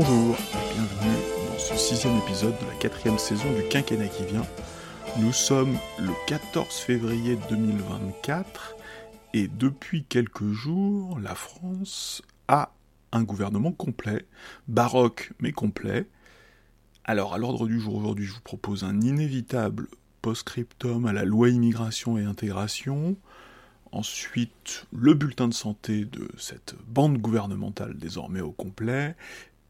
[0.00, 4.46] Bonjour et bienvenue dans ce sixième épisode de la quatrième saison du quinquennat qui vient.
[5.18, 8.76] Nous sommes le 14 février 2024
[9.34, 12.72] et depuis quelques jours, la France a
[13.12, 14.24] un gouvernement complet,
[14.68, 16.06] baroque mais complet.
[17.04, 19.86] Alors à l'ordre du jour aujourd'hui, je vous propose un inévitable
[20.22, 23.18] post-scriptum à la loi immigration et intégration,
[23.92, 29.14] ensuite le bulletin de santé de cette bande gouvernementale désormais au complet,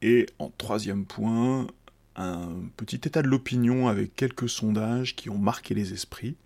[0.02, 1.66] et en troisième point,
[2.16, 6.36] un petit état de l'opinion avec quelques sondages qui ont marqué les esprits.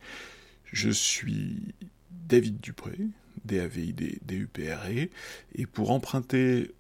[0.65, 1.75] Je suis
[2.11, 2.99] David Dupré,
[3.45, 5.09] DAVID, DUPRE,
[5.55, 6.73] et pour emprunter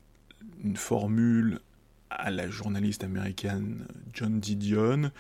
[0.62, 1.60] une formule
[2.10, 5.10] à la journaliste américaine John Didion,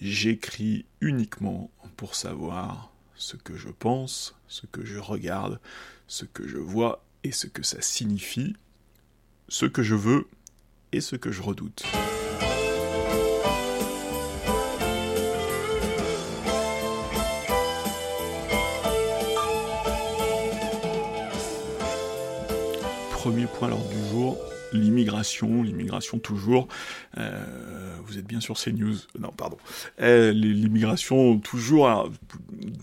[0.00, 5.60] j'écris uniquement pour savoir ce que je pense, ce que je regarde,
[6.06, 8.54] ce que je vois et ce que ça signifie,
[9.48, 10.28] ce que je veux
[11.00, 11.84] ce que je redoute.
[23.12, 24.38] Premier point l'ordre du jour,
[24.76, 26.68] l'immigration, l'immigration toujours.
[27.18, 29.56] Euh, vous êtes bien sur CNews Non, pardon.
[30.00, 32.10] Euh, l'immigration toujours.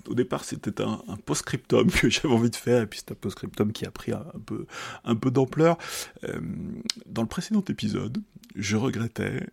[0.08, 3.72] au départ, c'était un, post-scriptum que j'avais envie de faire, et puis c'est un post-scriptum
[3.72, 4.66] qui a pris un, peu,
[5.06, 5.78] un peu d'ampleur.
[6.26, 6.40] Euh,
[7.06, 8.22] dans le précédent épisode,
[8.56, 9.48] je regrettais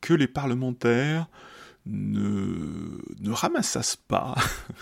[0.00, 1.28] que les parlementaires
[1.86, 4.34] ne, ramassassent pas,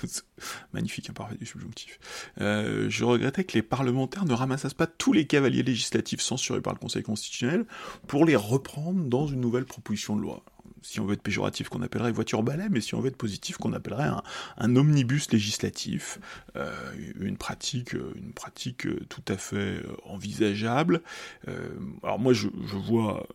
[0.73, 1.99] magnifique imparfait du subjonctif,
[2.41, 6.73] euh, je regrettais que les parlementaires ne ramassassent pas tous les cavaliers législatifs censurés par
[6.73, 7.67] le Conseil constitutionnel
[8.07, 10.43] pour les reprendre dans une nouvelle proposition de loi.
[10.83, 13.57] Si on veut être péjoratif, qu'on appellerait voiture balai, mais si on veut être positif,
[13.57, 14.11] qu'on appellerait
[14.59, 16.19] un, omnibus législatif,
[16.57, 17.97] euh, une pratique,
[18.35, 21.01] pratique tout à fait envisageable.
[21.49, 21.71] Euh,
[22.03, 23.27] alors moi, je vois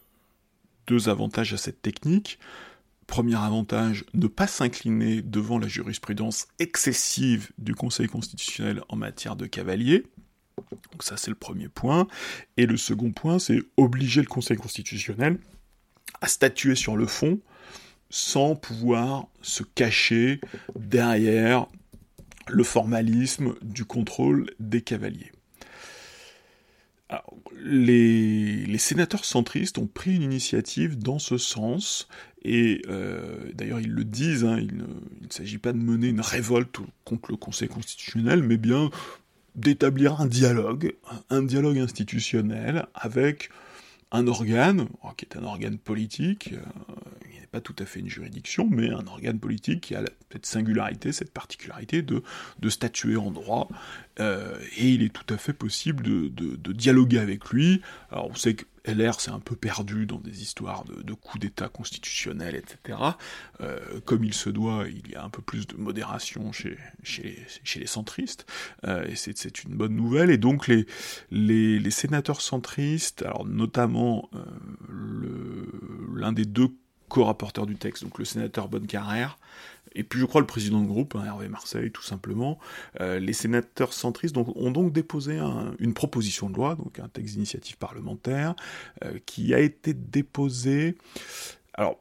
[0.86, 2.40] deux avantages à cette technique.
[3.10, 9.48] Premier avantage, ne pas s'incliner devant la jurisprudence excessive du Conseil constitutionnel en matière de
[9.48, 10.06] cavalier.
[10.92, 12.08] Donc ça c'est le premier point.
[12.56, 15.40] Et le second point, c'est obliger le Conseil constitutionnel
[16.22, 17.40] à statuer sur le fond
[18.12, 20.40] sans pouvoir se cacher
[20.78, 21.66] derrière
[22.48, 25.32] le formalisme du contrôle des cavaliers
[27.62, 32.08] les, sénateurs centristes ont pris une initiative dans ce sens,
[32.44, 34.86] et euh, d'ailleurs ils le disent, hein, il ne,
[35.30, 38.90] s'agit pas de mener une révolte contre le Conseil constitutionnel, mais bien
[39.56, 40.94] d'établir un dialogue,
[41.30, 43.50] un dialogue institutionnel avec
[44.12, 44.88] un organe,
[45.18, 46.62] qui est un organe politique, euh,
[47.50, 51.32] pas tout à fait une juridiction, mais un organe politique qui a cette singularité, cette
[51.32, 52.24] particularité de,
[52.60, 53.70] de statuer en droit,
[54.20, 57.82] euh, et il est tout à fait possible de, de, dialoguer avec lui.
[58.12, 61.70] Alors on sait que LR s'est un peu perdu dans des histoires de, coups d'État
[61.70, 62.98] constitutionnels, etc.
[63.62, 66.78] Euh, comme il se doit, il y a un peu plus de modération chez,
[67.76, 68.46] les centristes,
[68.86, 70.30] euh, et c'est une bonne nouvelle.
[70.32, 70.70] Et donc
[71.32, 74.30] les sénateurs centristes, alors notamment
[76.16, 76.70] l'un des deux
[77.10, 79.38] co-rapporteurs du texte, donc le sénateur Bonnecarrère,
[79.94, 82.60] et puis je crois le président de groupe, hein, Hervé Marseille tout simplement,
[83.02, 85.40] euh, les sénateurs centristes ont donc déposé
[85.80, 88.56] une proposition de loi, donc un texte d'initiative parlementaire,
[89.04, 90.98] euh, qui a été déposé.
[91.74, 92.00] Alors,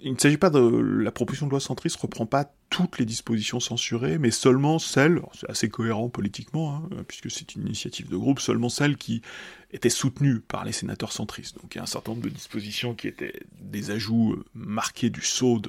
[0.00, 3.60] il ne s'agit pas de la proposition de loi centriste reprend pas toutes les dispositions
[3.60, 8.40] censurées, mais seulement celles, c'est assez cohérent politiquement, hein, puisque c'est une initiative de groupe,
[8.40, 9.22] seulement celles qui
[9.70, 11.56] étaient soutenues par les sénateurs centristes.
[11.56, 15.10] Donc il y a un certain nombre de dispositions qui étaient des ajouts euh, marqués
[15.10, 15.60] du sceau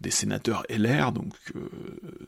[0.00, 1.68] des sénateurs LR, donc euh,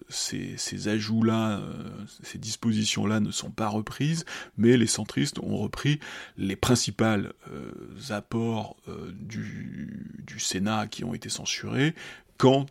[0.09, 1.89] ces, ajouts-là, euh,
[2.23, 4.25] ces dispositions-là ne sont pas reprises,
[4.57, 6.01] mais les centristes ont repris
[6.39, 7.33] les principales
[8.11, 8.77] apports
[9.13, 11.95] du, du Sénat qui ont été censurés,
[12.37, 12.67] quand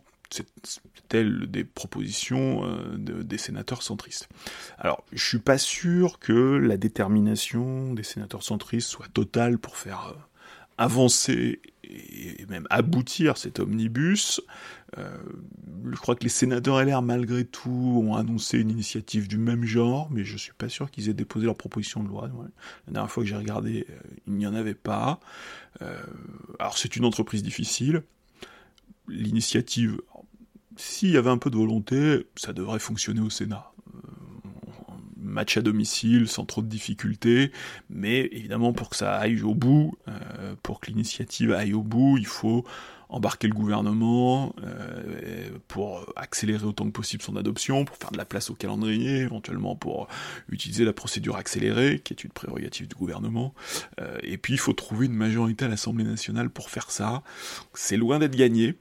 [1.08, 4.28] telle des propositions euh, des sénateurs centristes.
[4.78, 10.08] Alors, je suis pas sûr que la détermination des sénateurs centristes soit totale pour faire
[10.08, 10.20] euh,
[10.78, 14.40] avancer et même aboutir cet omnibus.
[14.98, 15.16] Euh,
[15.90, 20.08] je crois que les sénateurs LR, malgré tout, ont annoncé une initiative du même genre,
[20.10, 22.30] mais je suis pas sûr qu'ils aient déposé leur proposition de loi.
[22.86, 23.86] La dernière fois que j'ai regardé,
[24.26, 25.20] il n'y en avait pas.
[26.58, 28.02] alors, c'est une entreprise difficile
[29.08, 30.00] l'initiative,
[30.76, 33.72] s'il y avait un peu de volonté, ça devrait fonctionner au Sénat.
[35.26, 37.52] Match à domicile, sans trop de difficultés,
[37.90, 42.16] mais évidemment pour que ça aille au bout, euh, pour que l'initiative aille au bout,
[42.18, 42.64] il faut
[43.08, 48.24] embarquer le gouvernement euh, pour accélérer autant que possible son adoption, pour faire de la
[48.24, 50.08] place au calendrier, éventuellement pour
[50.50, 53.54] utiliser la procédure accélérée, qui est une prérogative du gouvernement.
[54.00, 57.22] Euh, et puis il faut trouver une majorité à l'Assemblée nationale pour faire ça.
[57.74, 58.74] C'est loin d'être gagné.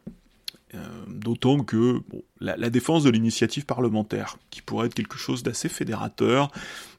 [0.75, 2.01] Euh, d'autant que
[2.39, 6.51] la, la, défense de l'initiative parlementaire, qui pourrait être quelque chose d'assez fédérateur,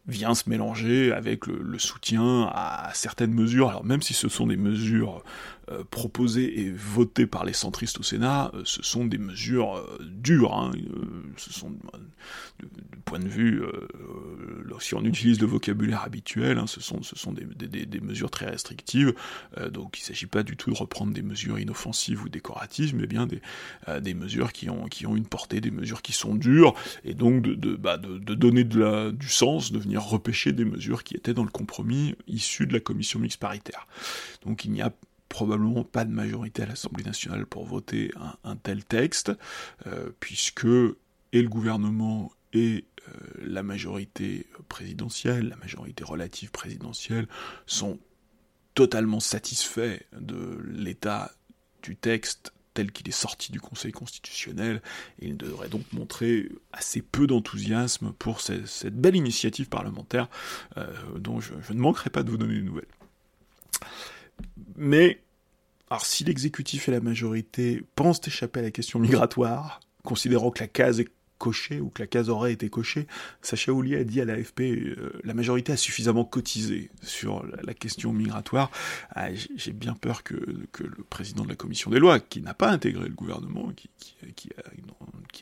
[0.08, 3.68] vient se mélanger avec le, soutien à certaines mesures.
[3.68, 5.22] Alors même si ce sont des mesures
[5.68, 9.98] euh, proposées et votées par les centristes au Sénat, euh, ce sont des mesures euh,
[10.00, 10.54] dures.
[10.54, 10.70] Hein.
[11.36, 11.72] ce sont,
[12.60, 12.68] du,
[13.04, 13.62] point de vue,
[14.78, 19.14] si on utilise le vocabulaire habituel, hein, ce sont, ce sont des, mesures très restrictives.
[19.72, 23.06] donc il ne s'agit pas du tout de reprendre des mesures inoffensives ou décoratives, mais
[23.06, 26.74] bien des, mesures qui ont, une portée, des mesures qui sont dures,
[27.04, 31.44] et donc de, bah, donner du sens, de venir repêcher des mesures qui étaient dans
[31.44, 33.86] le compromis issu de la commission mixte paritaire.
[34.44, 34.92] Donc il n'y a
[35.28, 38.12] probablement pas de majorité à l'Assemblée nationale pour voter
[38.44, 39.32] un, tel texte,
[39.86, 40.66] euh, puisque
[41.32, 47.28] et le gouvernement et euh, la majorité présidentielle, la majorité relative présidentielle,
[47.66, 47.98] sont
[48.74, 51.32] totalement satisfaits de l'état
[51.82, 54.82] du texte tel qu'il est sorti du Conseil constitutionnel,
[55.18, 60.28] et il devrait donc montrer assez peu d'enthousiasme pour cette, belle initiative parlementaire
[60.76, 62.84] euh, dont je, je, ne manquerai pas de vous donner des nouvelles.
[64.76, 65.22] Mais,
[65.90, 70.68] alors si l'exécutif et la majorité pensent échapper à la question migratoire, considérant que la
[70.68, 73.06] case est coché ou que la case aurait été cochée,
[73.42, 78.12] Sacha Oulier a dit à l'AFP euh, la majorité a suffisamment cotisé sur la, question
[78.12, 78.70] migratoire.
[79.10, 82.70] Ah, j'ai bien peur que, le président de la commission des lois, qui n'a pas
[82.70, 84.50] intégré le gouvernement, qui,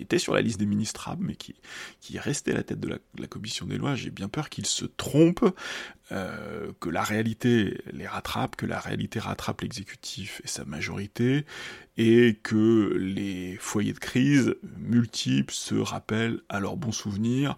[0.00, 1.54] était sur la liste des ministrables, mais qui,
[2.00, 4.48] qui est à la tête de la, de la commission des lois, j'ai bien peur
[4.48, 5.44] qu'il se trompe
[6.12, 11.46] euh, que la réalité les rattrape, que la réalité rattrape l'exécutif et sa majorité,
[11.96, 17.56] et que les foyers de crise multiples se rappellent à leurs bons souvenirs,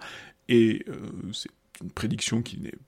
[0.49, 0.95] et euh,
[1.33, 1.51] c'est
[1.83, 2.79] une prédiction qui n'est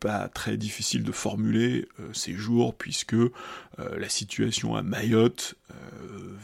[0.00, 3.16] pas très difficile de formuler euh, ces jours, puisque
[3.78, 5.54] la situation à Mayotte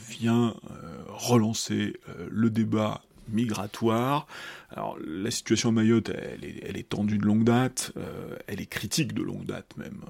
[0.09, 0.55] vient
[1.09, 1.95] relancer
[2.31, 4.27] le débat migratoire.
[4.71, 9.15] Alors la situation à Mayotte, elle est, tendue de longue date, euh, elle est critique
[9.15, 10.01] de longue date même.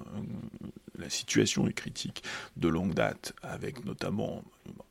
[0.98, 2.22] La situation est critique
[2.56, 4.44] de longue date, avec notamment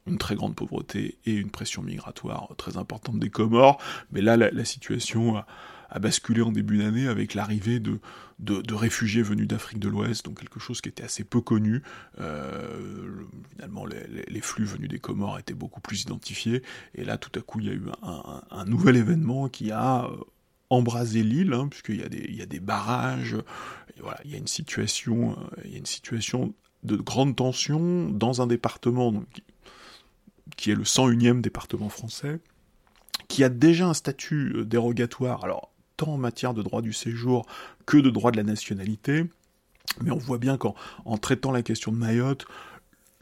[0.05, 3.81] une très grande pauvreté et une pression migratoire très importante des Comores.
[4.11, 7.99] Mais là, la, situation a, basculé en début d'année avec l'arrivée de,
[8.73, 11.83] réfugiés venus d'Afrique de l'Ouest, donc quelque chose qui était assez peu connu.
[12.19, 16.63] Euh, finalement, les, flux venus des Comores étaient beaucoup plus identifiés,
[16.95, 20.17] et là, tout à coup, il y a eu un, nouvel événement qui a euh,
[20.69, 21.97] embrasé l'île, hein, puisqu'il
[22.35, 23.37] y a des barrages,
[24.01, 26.53] voilà, il y a une situation, euh, il y a une situation
[26.83, 29.23] de grande tension dans un département
[30.57, 32.39] qui est le 101e département français,
[33.27, 35.43] qui a déjà un statut dérogatoire.
[35.43, 37.45] Alors, tant en matière de droit du séjour
[37.85, 39.25] que de droit de la nationalité.
[40.01, 40.75] Mais on voit bien qu'en
[41.21, 42.45] traitant la question de Mayotte,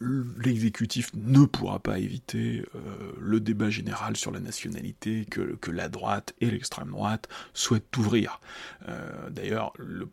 [0.02, 6.34] l'exécutif ne pourra pas éviter euh, le débat général sur la nationalité que, la droite
[6.42, 8.42] et l'extrême droite souhaitent ouvrir.
[8.90, 10.10] Euh, D'ailleurs, le,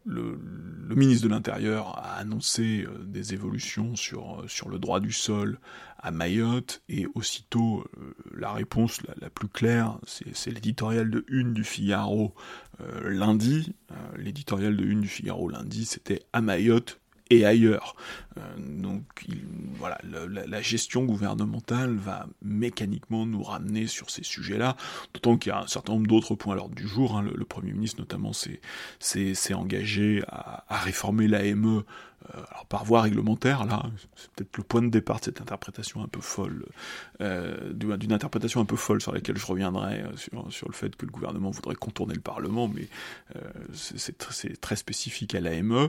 [0.95, 5.59] ministre de l'Intérieur a annoncé euh, des évolutions sur, le droit du sol
[5.99, 7.85] à Mayotte, et aussitôt
[8.33, 12.35] la réponse la, la plus claire, c'est l'éditorial de une du Figaro
[13.03, 13.75] lundi.
[14.17, 17.95] l'éditorial de une du Figaro lundi, c'était à Mayotte, et ailleurs.
[18.39, 19.03] Euh, donc
[19.79, 24.77] voilà, la, gestion gouvernementale va mécaniquement nous ramener sur ces sujets-là,
[25.15, 27.17] d'autant qu'il y a un certain nombre d'autres points à l'ordre du jour.
[27.17, 27.23] Hein.
[27.23, 31.83] Le, Premier ministre notamment s'est engagé à, réformer l'AME
[32.35, 33.85] euh, par voie réglementaire, là,
[34.17, 36.67] c'est peut-être le point de départ de cette interprétation un peu folle,
[37.21, 41.13] euh, d'une interprétation un peu folle sur laquelle je reviendrai, sur, le fait que le
[41.13, 42.89] gouvernement voudrait contourner le Parlement, mais
[43.73, 45.89] c'est très spécifique à l'AME.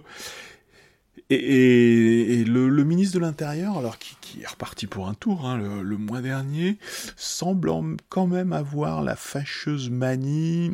[1.29, 6.21] Et, le, ministre de l'Intérieur, alors qui, est reparti pour un tour hein, le, mois
[6.21, 6.77] dernier,
[7.15, 7.71] semble
[8.09, 10.71] quand même avoir la fâcheuse manie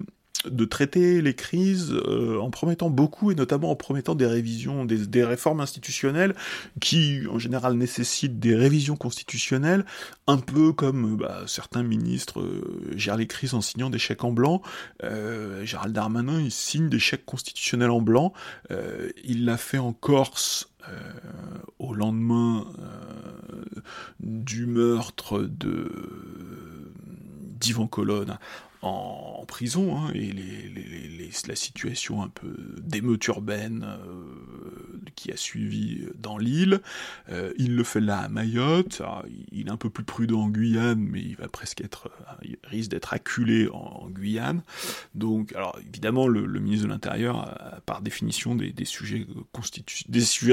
[0.49, 5.23] de traiter les crises euh, en promettant beaucoup et notamment en promettant des révisions, des,
[5.23, 6.35] réformes institutionnelles
[6.81, 9.85] qui en général nécessitent des révisions constitutionnelles,
[10.27, 14.31] un peu comme bah, certains ministres euh, gèrent les crises en signant des chèques en
[14.31, 14.61] blanc.
[15.03, 18.33] Euh, Gérald Darmanin, il signe des chèques constitutionnels en blanc.
[18.71, 20.71] Euh, il l'a fait en Corse
[21.79, 22.67] au lendemain
[24.19, 25.91] du meurtre de
[27.59, 28.37] d'Ivan Colonne
[28.85, 30.33] en, prison, hein, et
[31.47, 36.81] la situation un peu d'émeute urbaine euh, qui a suivi dans l'île.
[37.57, 39.01] il le fait là à Mayotte.
[39.51, 42.09] il est un peu plus prudent en Guyane, mais il va presque être,
[42.43, 44.63] il risque d'être acculé en, Guyane.
[45.13, 49.25] Donc, alors évidemment, le, ministre de l'Intérieur a par définition des sujets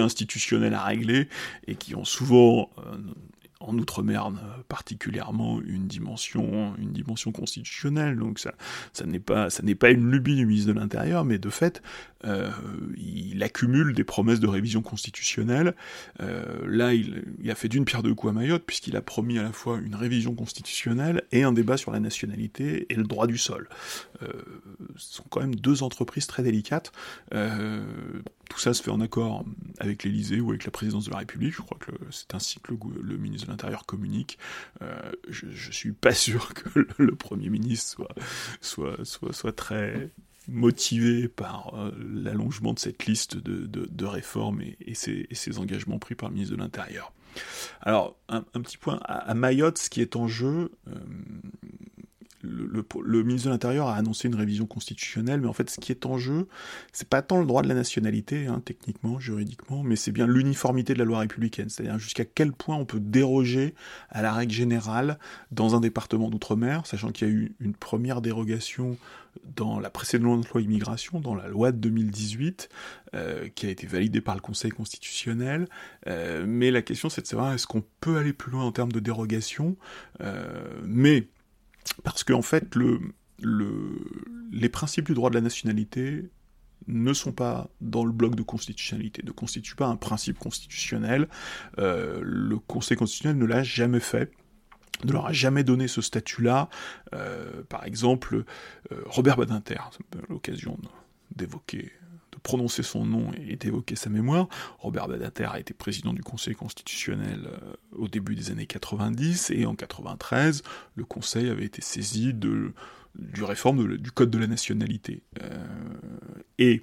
[0.01, 1.29] institutionnels à régler
[1.67, 2.71] et qui ont souvent
[3.69, 4.31] en Outre-mer
[4.69, 8.17] particulièrement une dimension, une dimension constitutionnelle.
[8.17, 8.55] Donc ça,
[8.93, 11.83] ça n'est pas, ça n'est pas une lubie du ministre de l'Intérieur, mais de fait,
[12.25, 12.51] euh,
[12.97, 15.75] il accumule des promesses de révision constitutionnelle.
[16.21, 19.43] Euh, là, il, a fait d'une pierre deux coups à Mayotte, puisqu'il a promis à
[19.43, 23.39] la fois une révision constitutionnelle et un débat sur la nationalité et le droit du
[23.39, 23.69] sol.
[24.23, 24.29] Euh,
[24.97, 26.93] ce sont quand même deux entreprises très délicates.
[28.53, 29.45] Tout ça se fait en accord
[29.79, 31.55] avec l'Élysée ou avec la présidence de la République.
[31.55, 34.39] Je crois que c'est ainsi que le, ministre de l'Intérieur communique.
[35.29, 38.07] je, je suis pas sûr que le, Premier ministre
[38.61, 40.11] soit, très
[40.49, 46.35] motivé par euh, l'allongement de cette liste de, réformes et, ces, engagements pris par le
[46.35, 47.13] ministre de l'Intérieur.
[47.81, 50.95] Alors, un, petit point, à, Mayotte, ce qui est en jeu, euh,
[52.43, 56.07] le, ministre de l'Intérieur a annoncé une révision constitutionnelle, mais en fait, ce qui est
[56.07, 56.49] en jeu,
[56.93, 60.95] c'est pas tant le droit de la nationalité, hein, techniquement, juridiquement, mais c'est bien l'uniformité
[60.95, 63.75] de la loi républicaine, c'est-à-dire jusqu'à quel point on peut déroger
[64.11, 65.19] à la règle générale
[65.51, 68.97] dans un département d'outre-mer, sachant qu'il y a eu une première dérogation
[69.57, 72.69] dans la précédente loi immigration, dans la loi de 2018,
[73.15, 75.69] euh, qui a été validée par le Conseil constitutionnel.
[76.07, 78.93] Euh, mais la question, c'est de savoir est-ce qu'on peut aller plus loin en termes
[78.93, 79.77] de dérogation.
[80.21, 81.29] Euh, mais
[82.05, 83.01] parce qu'en en fait, le,
[83.41, 83.99] le,
[84.51, 86.31] les principes du droit de la nationalité
[86.89, 91.29] ne sont pas dans le bloc de constitutionnalité, ne constituent pas un principe constitutionnel.
[91.79, 94.33] le Conseil constitutionnel ne l'a jamais fait
[95.05, 96.69] ne leur a jamais donné ce statut-là.
[97.15, 98.45] Euh, par exemple,
[98.93, 99.81] euh, Robert Badinter,
[100.29, 100.79] l'occasion
[101.35, 101.93] d'évoquer,
[102.43, 104.49] prononcer son nom et d'évoquer sa mémoire.
[104.79, 109.67] Robert Badinter a été président du Conseil constitutionnel euh, au début des années 90 et
[109.67, 110.63] en 93,
[110.95, 112.73] le Conseil avait été saisi du
[113.43, 115.23] réforme du Code de la nationalité.
[116.59, 116.83] et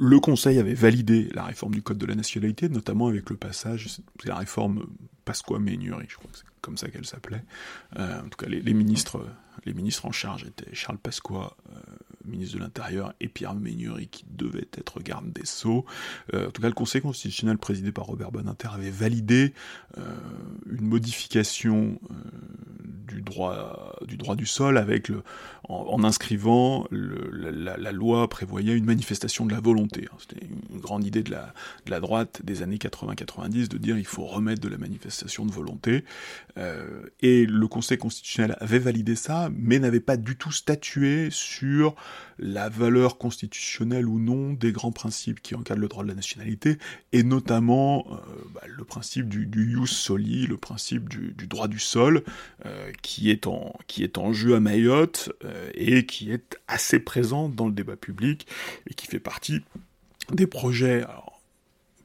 [0.00, 3.88] le Conseil avait validé la réforme du Code de la nationalité, notamment avec le passage,
[3.88, 4.86] c'est la réforme
[5.26, 7.44] Pasqua Ménurie, je crois que c'est comme ça qu'elle s'appelait.
[7.98, 9.24] Euh, en tout cas, les, ministres,
[9.64, 11.80] les ministres en charge étaient Charles Pasqua, euh,
[12.24, 15.84] ministre de l'Intérieur, et Pierre Ménurie, qui devait être garde des Sceaux.
[16.34, 19.54] Euh, en tout cas, le Conseil constitutionnel présidé par Robert Boninter avait validé
[20.66, 21.98] une modification
[23.08, 25.10] du droit, du droit du sol avec
[25.68, 30.08] en, inscrivant la, loi prévoyait une manifestation de la volonté.
[30.10, 30.16] Hein.
[30.18, 31.52] C'était une grande idée de la,
[31.86, 35.52] de la droite des années 80-90 de dire il faut remettre de la manifestation de
[35.52, 36.04] volonté.
[36.58, 41.94] Euh, et le Conseil constitutionnel avait validé ça, mais n'avait pas du tout statué sur
[42.38, 46.78] la valeur constitutionnelle ou non des grands principes qui encadrent le droit de la nationalité,
[47.12, 48.16] et notamment euh,
[48.54, 52.22] bah, le principe du, jus soli, le principe du, droit du sol,
[52.66, 55.30] euh, qui, est en, qui est en jeu à Mayotte
[55.74, 58.46] et qui est assez présent dans le débat public
[58.88, 59.60] et qui fait partie
[60.32, 61.04] des projets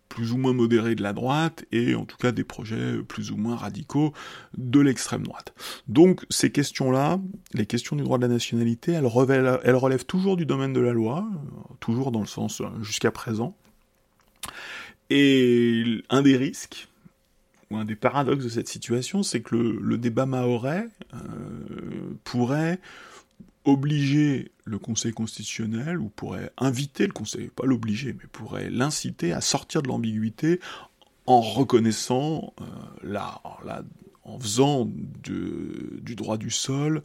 [0.10, 3.38] plus ou moins modérés de la droite et en tout cas des projets plus ou
[3.38, 4.14] moins radicaux
[4.58, 5.54] de l'extrême droite.
[5.88, 7.20] Donc ces questions-là,
[7.54, 11.28] les questions du droit de la nationalité, elles, relèvent, toujours du domaine de la loi,
[11.80, 13.56] toujours dans le sens euh, jusqu'à présent.
[15.10, 16.88] Et un des risques,
[17.72, 21.18] ou un des paradoxes de cette situation, c'est que le, débat maorais euh,
[22.24, 22.80] pourrait
[23.66, 29.42] obliger le Conseil constitutionnel, ou pourrait inviter le Conseil, pas l'obliger, mais pourrait l'inciter à
[29.42, 30.60] sortir de l'ambiguïté
[31.26, 32.66] en reconnaissant, euh,
[33.04, 33.42] là,
[34.24, 34.88] en faisant
[35.24, 37.04] du droit du sol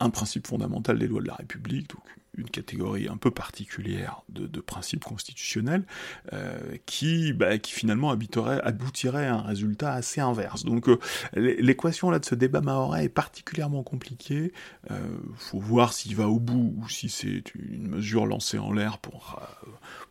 [0.00, 1.92] un principe fondamental des lois de la République,
[2.36, 5.84] une catégorie un peu particulière de, principes constitutionnels,
[6.32, 10.64] euh, qui, bah, qui finalement aboutirait à un résultat assez inverse.
[10.64, 10.98] Donc euh,
[11.34, 14.52] l'équation là de ce débat mahorais est particulièrement compliquée.
[14.90, 14.98] Euh,
[15.36, 19.40] faut voir s'il va au bout ou si c'est une mesure lancée en l'air pour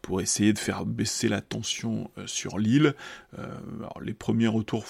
[0.01, 2.93] pour essayer de faire baisser la tension sur l'île.
[4.01, 4.85] les premiers retours,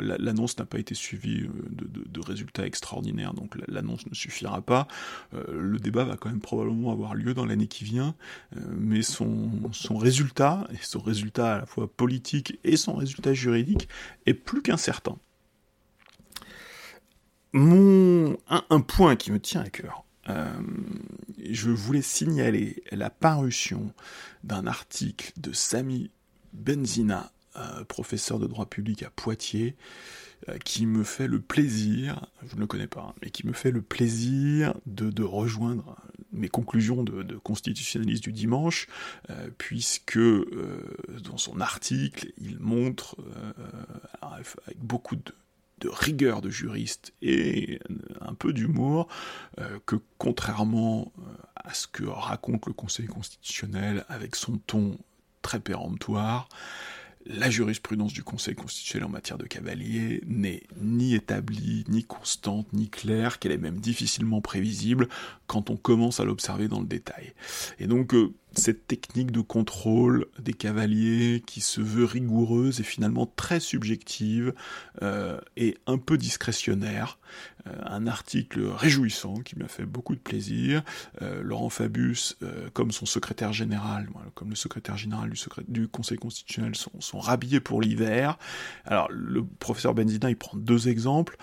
[0.00, 4.86] l'annonce n'a pas été suivie de résultats extraordinaires, donc l'annonce ne suffira pas.
[5.32, 8.14] le débat va quand même probablement avoir lieu dans l'année qui vient,
[8.56, 9.60] euh, mais son,
[9.96, 13.88] résultat, et son résultat à la fois politique et son résultat juridique,
[14.26, 15.18] est plus qu'incertain.
[17.52, 20.52] Mon, un, point qui me tient à cœur, euh,
[21.50, 23.92] je voulais signaler la parution
[24.44, 26.10] d'un article de Sami
[26.52, 27.32] Benzina
[27.88, 29.76] professeur de droit public à Poitiers,
[30.64, 33.72] qui me fait le plaisir, je ne le connais pas, hein, mais qui me fait
[33.72, 35.96] le plaisir de, rejoindre
[36.32, 38.86] mes conclusions de, constitutionnaliste du dimanche,
[39.58, 43.16] puisque dans son article, il montre
[44.22, 45.22] avec beaucoup de,
[45.86, 47.78] rigueur de juriste et
[48.20, 49.08] un peu d'humour,
[49.60, 51.22] euh, que contrairement euh,
[51.56, 54.98] à ce que raconte le Conseil constitutionnel avec son ton
[55.42, 56.48] très péremptoire,
[57.28, 62.88] la jurisprudence du Conseil constitutionnel en matière de cavalier n'est ni établie, ni constante, ni
[62.88, 65.08] claire, qu'elle est même difficilement prévisible
[65.46, 67.34] quand on commence à l'observer dans le détail.
[67.78, 73.26] Et donc, euh, cette technique de contrôle des cavaliers qui se veut rigoureuse et finalement
[73.26, 74.54] très subjective
[75.02, 77.18] euh, et un peu discrétionnaire.
[77.66, 80.82] Euh, un article réjouissant qui m'a fait beaucoup de plaisir.
[81.22, 82.36] Euh, Laurent Fabius,
[82.72, 85.32] comme son secrétaire général, comme le secrétaire général
[85.68, 88.38] du, Conseil constitutionnel, sont, sont rhabillés pour l'hiver.
[88.84, 91.36] Alors le professeur Benzina, il prend deux exemples.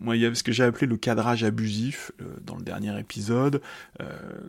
[0.00, 3.60] moi, il y avait ce que j'ai appelé le cadrage abusif dans le dernier épisode.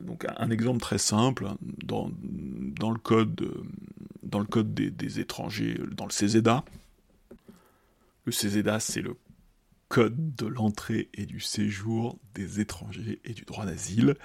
[0.02, 3.66] donc un exemple très simple dans, dans le code,
[4.24, 6.64] dans le code des, étrangers, dans le CESEDA.
[8.26, 9.16] Le CESEDA, c'est le
[9.88, 14.16] code de l'entrée et du séjour des étrangers et du droit d'asile.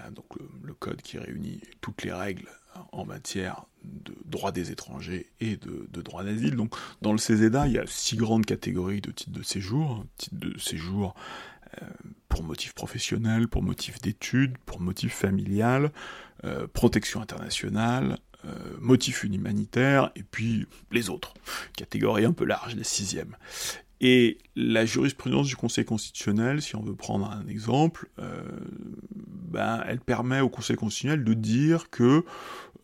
[0.00, 0.26] Euh, donc
[0.62, 2.48] le, code qui réunit toutes les règles
[2.90, 6.56] en matière de droit des étrangers et de, droit d'asile.
[6.56, 10.04] Donc dans le CESEDA, il y a six grandes catégories de titres de séjour.
[10.32, 11.14] De séjour
[11.80, 11.86] euh,
[12.34, 15.92] pour motif professionnel, pour motif d'études, pour motif familial,
[16.42, 18.50] euh, protection internationale, euh,
[18.80, 21.34] motif humanitaire, et puis les autres.
[21.76, 23.36] Catégorie un peu large, les sixièmes.
[24.00, 28.08] Et la jurisprudence du Conseil constitutionnel, si on veut prendre un exemple,
[29.14, 32.24] ben, elle permet au Conseil constitutionnel de dire que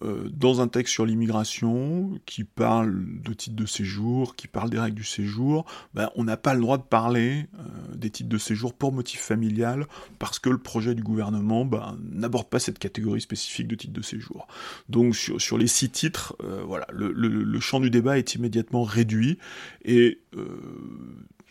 [0.03, 4.79] euh, dans un texte sur l'immigration qui parle de titres de séjour, qui parle des
[4.79, 8.39] règles du séjour, ben, on n'a pas le droit de parler euh, des titres de
[8.39, 9.87] séjour pour motif familial
[10.19, 14.01] parce que le projet du gouvernement ben, n'aborde pas cette catégorie spécifique de titres de
[14.01, 14.49] séjour.
[14.89, 19.37] Donc sur, les six titres, euh, voilà, le, champ du débat est immédiatement réduit
[19.85, 20.19] et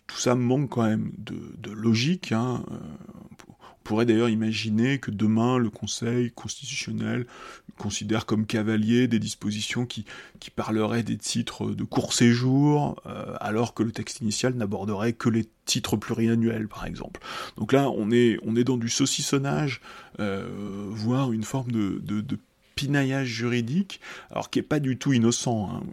[0.07, 2.31] tout ça manque quand même de, logique.
[2.31, 2.63] Hein,
[3.89, 7.25] pourrait d'ailleurs imaginer que demain le Conseil constitutionnel
[7.79, 10.05] considère comme cavalier des dispositions qui,
[10.55, 15.47] parleraient des titres de court séjour, euh, alors que le texte initial n'aborderait que les
[15.65, 17.19] titres pluriannuels, par exemple.
[17.57, 19.81] Donc là, on est, on est dans du saucissonnage,
[20.19, 20.47] euh,
[20.91, 22.37] voire une forme de, de
[22.79, 23.99] pinaillage juridique,
[24.31, 25.69] alors qui est pas du tout innocent.
[25.69, 25.83] Hein.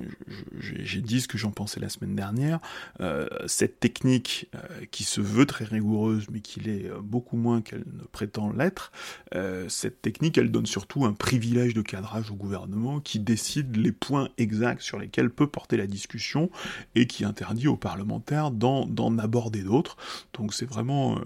[0.61, 2.61] J'ai dit ce que j'en pensais la semaine dernière.
[3.01, 4.59] Euh, cette technique euh,
[4.93, 8.93] qui se veut très rigoureuse, mais qui l'est euh, beaucoup moins qu'elle ne prétend l'être,
[9.69, 14.29] cette technique, elle donne surtout un privilège de cadrage au gouvernement qui décide les points
[14.39, 16.51] exacts sur lesquels peut porter la discussion
[16.95, 19.97] et qui interdit aux parlementaires d'en aborder d'autres.
[20.35, 21.21] Donc c'est vraiment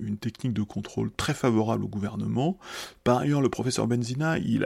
[0.00, 2.58] une technique de contrôle très favorable au gouvernement.
[3.04, 4.61] Par ailleurs, le professeur Benzina, il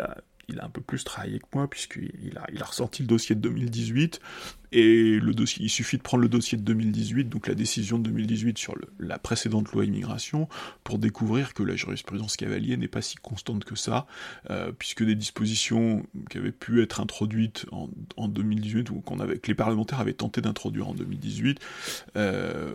[0.48, 3.34] il a, un peu plus travaillé que moi, puisqu'il a, il a ressorti le dossier
[3.34, 4.20] de 2018,
[4.72, 5.18] et
[5.60, 9.18] il suffit de prendre le dossier de 2018, donc la décision de 2018 sur la
[9.18, 10.48] précédente loi immigration,
[10.84, 14.06] pour découvrir que la jurisprudence cavalier n'est pas si constante que ça,
[14.50, 19.54] euh, puisque des dispositions qui avaient pu être introduites en, 2018, ou qu'on que les
[19.54, 21.60] parlementaires avaient tenté d'introduire en 2018,
[22.16, 22.72] euh,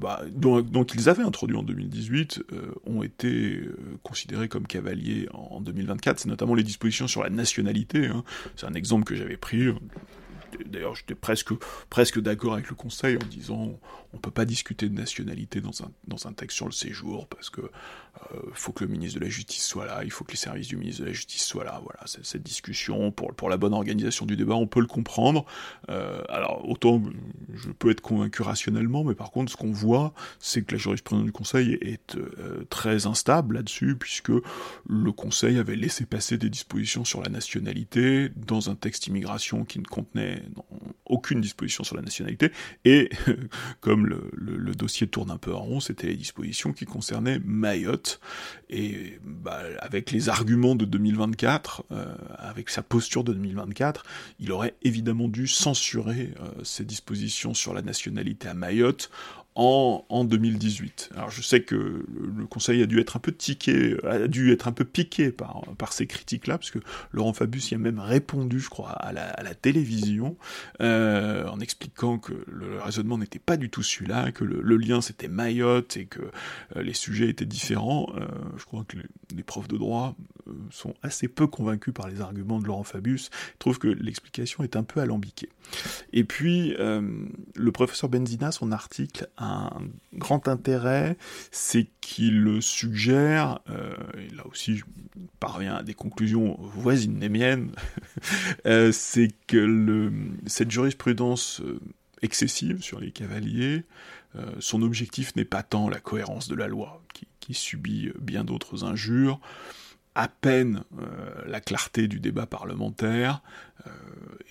[0.00, 3.60] bah, donc, ils avaient introduit en 2018, euh, ont été
[4.02, 6.20] considérées comme cavaliers en, 2024.
[6.20, 8.06] C'est notamment les dispositions sur la nationalité.
[8.06, 8.24] Hein.
[8.56, 9.68] C'est un exemple que j'avais pris
[10.66, 11.52] d'ailleurs j'étais presque,
[12.20, 13.78] d'accord avec le Conseil en disant
[14.12, 17.62] on peut pas discuter de nationalité dans un texte sur le séjour parce que
[18.34, 20.68] euh, faut que le ministre de la Justice soit là, il faut que les services
[20.68, 21.80] du ministre de la Justice soient là.
[21.82, 25.44] Voilà, cette discussion pour, pour la bonne organisation du débat, on peut le comprendre.
[25.88, 27.02] Euh, alors autant
[27.54, 31.24] je peux être convaincu rationnellement, mais par contre ce qu'on voit, c'est que la jurisprudence
[31.24, 34.32] du Conseil est euh, très instable là-dessus, puisque
[34.88, 39.78] le Conseil avait laissé passer des dispositions sur la nationalité dans un texte immigration qui
[39.78, 40.42] ne contenait
[41.06, 42.52] aucune disposition sur la nationalité,
[42.84, 43.10] et
[43.80, 48.01] comme le, le dossier tourne un peu en rond, c'était les dispositions qui concernaient Mayotte
[48.70, 54.04] et bah, avec les arguments de 2024, euh, avec sa posture de 2024,
[54.40, 59.10] il aurait évidemment dû censurer euh, ces dispositions sur la nationalité à Mayotte
[59.54, 61.10] en, 2018.
[61.14, 64.68] Alors je sais que le, Conseil a dû être un peu tiqué, a dû être
[64.68, 66.78] un peu piqué par, par ces critiques-là, parce que
[67.12, 70.36] Laurent Fabius y a même répondu, je crois, à la, télévision,
[70.80, 75.28] euh, en expliquant que le raisonnement n'était pas du tout celui-là, que le, lien c'était
[75.28, 76.20] Mayotte et que
[76.76, 78.10] euh, les sujets étaient différents.
[78.16, 78.96] Euh, je crois que
[79.34, 80.16] les, profs de droit
[80.70, 84.76] sont assez peu convaincus par les arguments de Laurent Fabius, ils trouvent que l'explication est
[84.76, 85.48] un peu alambiquée.
[86.12, 89.70] Et puis, le professeur Benzina, son article un
[90.14, 91.16] grand intérêt,
[91.50, 94.84] c'est qu'il suggère, euh, et là aussi je
[95.40, 97.72] parviens à des conclusions voisines des miennes,
[98.66, 100.10] euh, c'est que
[100.46, 101.80] cette jurisprudence euh,
[102.22, 103.84] excessive sur les cavaliers,
[104.60, 107.02] son objectif n'est pas tant la cohérence de la loi,
[107.40, 109.40] qui subit bien d'autres injures,
[110.14, 110.84] à peine
[111.44, 113.42] la clarté du débat parlementaire,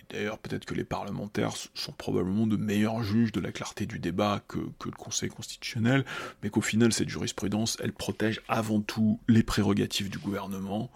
[0.10, 4.42] D'ailleurs, peut-être que les parlementaires sont probablement de meilleurs juges de la clarté du débat
[4.48, 6.06] que, le Conseil constitutionnel,
[6.44, 10.92] mais qu'au final, cette jurisprudence, elle protège avant tout les prérogatives du gouvernement,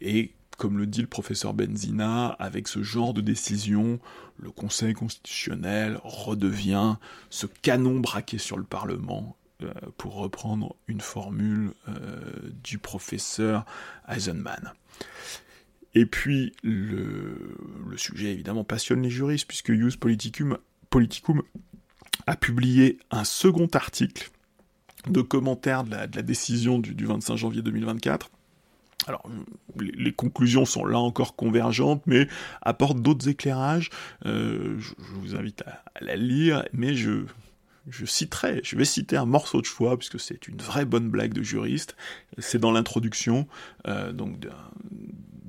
[0.00, 3.98] et comme le dit le professeur Benzina, avec ce genre de décision,
[4.38, 6.96] le Conseil constitutionnel redevient
[7.30, 11.92] ce canon braqué sur le Parlement, euh, pour reprendre une formule euh,
[12.62, 13.64] du professeur
[14.08, 14.72] Eisenman.
[15.94, 17.56] Et puis, le,
[17.96, 21.42] sujet évidemment passionne les juristes, puisque Ius Politicum, Politicum
[22.26, 24.30] a publié un second article
[25.08, 28.30] de commentaire de la, décision du, 25 janvier 2024.
[29.06, 29.22] Alors,
[29.78, 32.28] les, conclusions sont là encore convergentes, mais
[32.60, 33.90] apportent d'autres éclairages.
[34.26, 37.24] Euh, je, vous invite à, la lire, mais je,
[38.04, 41.42] citerai, je vais citer un morceau de choix, puisque c'est une vraie bonne blague de
[41.42, 41.96] juriste.
[42.38, 43.48] C'est dans l'introduction,
[43.88, 44.38] euh, donc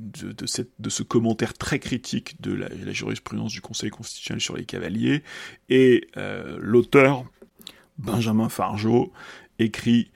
[0.02, 5.24] de, ce commentaire très critique de la, jurisprudence du Conseil constitutionnel sur les cavaliers,
[5.70, 7.26] et euh, l'auteur,
[7.98, 9.14] Benjamin Fargeau,
[9.60, 10.12] écrit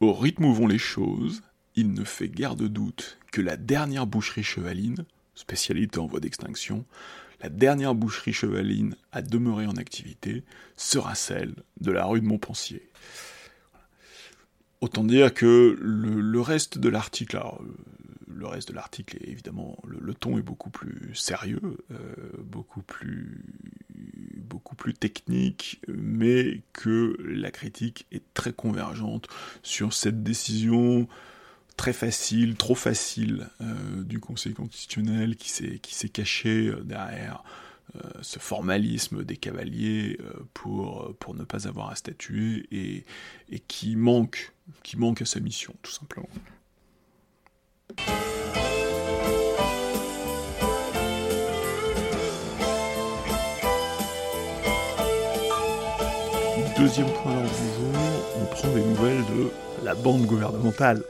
[0.00, 1.42] Au rythme où vont les choses,
[1.74, 6.84] il ne fait guère de doute que la dernière boucherie chevaline, spécialité en voie d'extinction,
[7.42, 10.42] la dernière boucherie chevaline à demeurer en activité
[10.76, 12.88] sera celle de la rue de Montpensier.
[14.80, 17.40] Autant dire que le, reste de l'article,
[18.28, 21.96] le reste de l'article est évidemment le, ton est beaucoup plus sérieux, euh,
[22.42, 23.42] beaucoup plus
[24.36, 29.28] beaucoup plus technique, mais que la critique est très convergente
[29.62, 31.08] sur cette décision
[31.76, 37.42] très facile, trop facile euh, du Conseil constitutionnel qui s'est qui s'est caché euh, derrière
[38.20, 40.18] ce formalisme des cavaliers
[40.54, 43.04] pour, pour ne pas avoir à statuer et,
[43.48, 46.28] et qui manque qui manque à sa mission tout simplement.
[56.76, 59.50] Deuxième point d'ordre du jour, on prend des nouvelles de
[59.82, 61.02] la bande gouvernementale.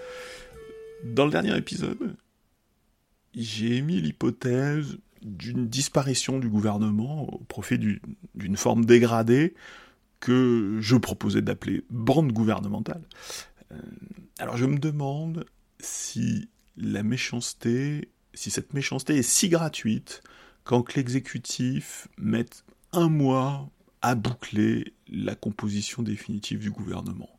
[1.02, 2.16] Dans le dernier épisode,
[3.34, 7.78] j'ai émis l'hypothèse d'une disparition du gouvernement au profit
[8.34, 9.54] d'une forme dégradée
[10.20, 13.02] que je proposais d'appeler bande gouvernementale.
[13.72, 13.76] Euh,
[14.38, 15.44] alors je me demande
[15.80, 20.22] si la méchanceté, si cette méchanceté est si gratuite
[20.64, 22.46] quand l'exécutif met
[22.92, 23.68] un mois
[24.02, 27.30] à boucler la composition définitive du gouvernement.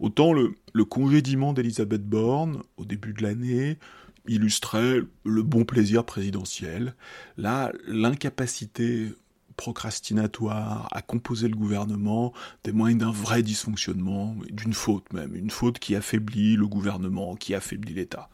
[0.00, 3.78] Autant le, le congédiement d'Elisabeth Borne au début de l'année
[4.26, 6.94] illustrait le bon plaisir présidentiel.
[7.36, 9.12] Là, l'incapacité
[9.56, 12.32] procrastinatoire à composer le gouvernement
[12.62, 17.94] témoigne d'un vrai dysfonctionnement, d'une faute même, une faute qui affaiblit le gouvernement, qui affaiblit
[17.94, 18.28] l'État.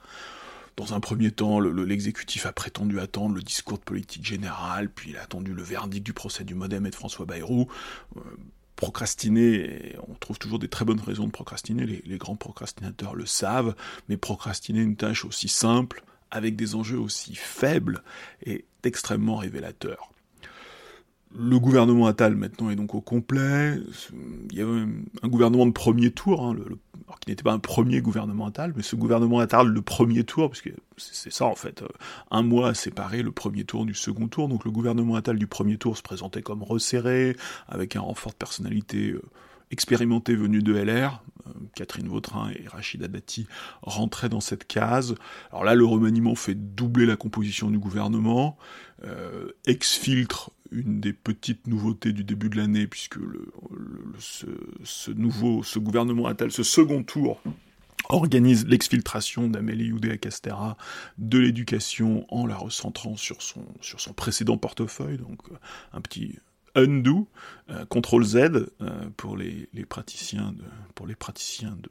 [0.76, 5.16] Dans un premier temps, l'exécutif a prétendu attendre le discours de politique générale, puis il
[5.18, 7.68] a attendu le verdict du procès du Modem et de François Bayrou.
[8.16, 8.20] Euh,
[8.80, 13.74] procrastiner, on trouve toujours des très bonnes raisons de procrastiner, les, grands procrastinateurs le savent,
[14.08, 18.02] mais procrastiner une tâche aussi simple, avec des enjeux aussi faibles,
[18.42, 20.10] est extrêmement révélateur.
[21.32, 23.78] Le gouvernement Attal maintenant est donc au complet.
[24.50, 26.56] Il y a un gouvernement de premier tour, hein,
[27.06, 30.50] alors qui n'était pas un premier gouvernement Attal, mais ce gouvernement Attal le premier tour,
[30.50, 31.88] puisque c'est ça en fait, euh,
[32.32, 34.48] un mois séparé le premier tour du second tour.
[34.48, 37.36] Donc le gouvernement Attal du premier tour se présentait comme resserré,
[37.68, 39.22] avec un renfort de personnalité euh,
[39.70, 43.46] expérimenté venu de LR, euh, Catherine Vautrin et Rachida Dati
[43.82, 45.14] rentraient dans cette case.
[45.50, 48.58] Alors là, le remaniement fait doubler la composition du gouvernement,
[49.04, 53.18] euh, exfiltre une des petites nouveautés du début de l'année, puisque
[54.18, 57.42] ce, nouveau, ce gouvernement ce second tour,
[58.08, 60.76] organise l'exfiltration d'Amélie Oudéa-Castera
[61.18, 65.38] de l'éducation en la recentrant sur son, sur son précédent portefeuille, donc
[65.92, 66.38] un petit
[66.74, 67.28] undo,
[67.68, 68.38] CTRL Z
[69.16, 71.90] pour les, praticiens de, pour les praticiens de,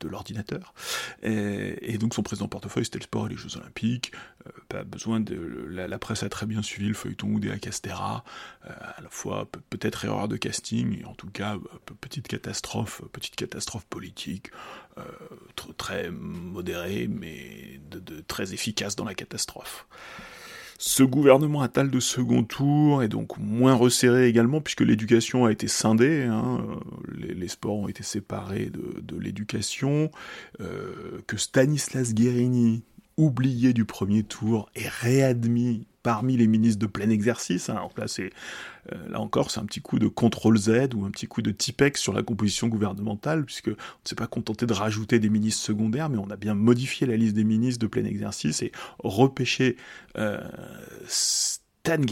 [0.00, 0.74] de, l'ordinateur.
[1.22, 4.12] Et, donc son président portefeuille, c'était le sport et les Jeux Olympiques.
[4.46, 5.36] Euh, pas besoin de.
[5.68, 8.24] La, presse a très bien suivi le feuilleton des Castera.
[8.66, 11.56] Euh, à la fois peut-être erreur de casting, et en tout cas
[12.00, 14.50] petite catastrophe, petite catastrophe politique,
[14.98, 15.02] euh,
[15.76, 19.86] très modérée, mais de, très efficace dans la catastrophe.
[20.78, 25.68] Ce gouvernement Attal de second tour est donc moins resserré également, puisque l'éducation a été
[25.68, 26.60] scindée, hein,
[27.16, 30.10] les, sports ont été séparés de, l'éducation,
[30.60, 32.82] euh, que Stanislas Guérini,
[33.16, 37.70] oublié du premier tour, est réadmis parmi les ministres de plein exercice.
[37.70, 37.80] Hein.
[38.20, 38.30] euh,
[39.08, 42.00] là encore, c'est un petit coup de contrôle Z ou un petit coup de Tipex
[42.00, 46.08] sur la composition gouvernementale, puisque on ne s'est pas contenté de rajouter des ministres secondaires,
[46.08, 49.76] mais on a bien modifié la liste des ministres de plein exercice et repêché
[50.16, 50.40] euh,
[51.06, 52.02] Stan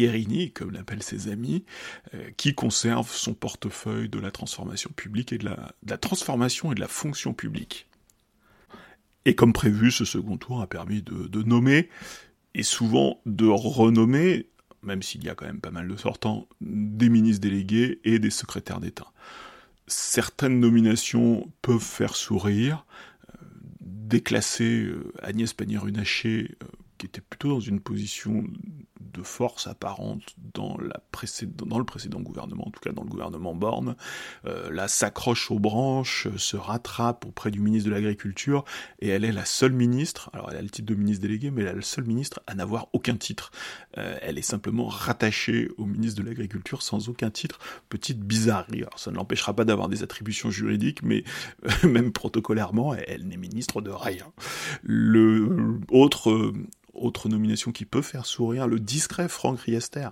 [0.55, 1.65] comme l'appellent ses amis,
[2.15, 6.81] euh, qui conserve son portefeuille de la transformation publique et de la, transformation et de
[6.81, 7.89] la fonction publique.
[9.25, 11.89] Et comme prévu, ce second tour a permis de nommer
[12.55, 14.47] et souvent de renommer,
[14.85, 18.31] même s'il y a quand même pas mal de sortants, des ministres délégués et des
[18.31, 19.13] secrétaires d'État.
[19.87, 22.87] Certaines nominations peuvent faire sourire.
[23.29, 23.47] Euh,
[23.81, 26.67] déclasser euh, Agnès Pannier-Runacher, euh,
[26.99, 28.45] qui était plutôt dans une position
[29.13, 33.97] de force apparente dans, le précédent gouvernement, en tout cas dans le gouvernement Borne,
[34.47, 38.65] euh, là s'accroche aux branches, se rattrape auprès du ministre de l'Agriculture,
[39.01, 41.63] et elle est la seule ministre, alors elle a le titre de ministre délégué, mais
[41.63, 43.51] elle est la seule ministre à n'avoir aucun titre.
[43.99, 47.59] Euh, elle est simplement rattachée au ministre de l'Agriculture sans aucun titre.
[47.89, 48.83] Petite bizarrerie.
[48.83, 51.25] Alors ça ne l'empêchera pas d'avoir des attributions juridiques, mais
[51.85, 54.33] euh, même protocolairement, elle, n'est ministre de rien.
[54.83, 60.09] Le autre nomination qui peut faire sourire, le discret Franck Riester.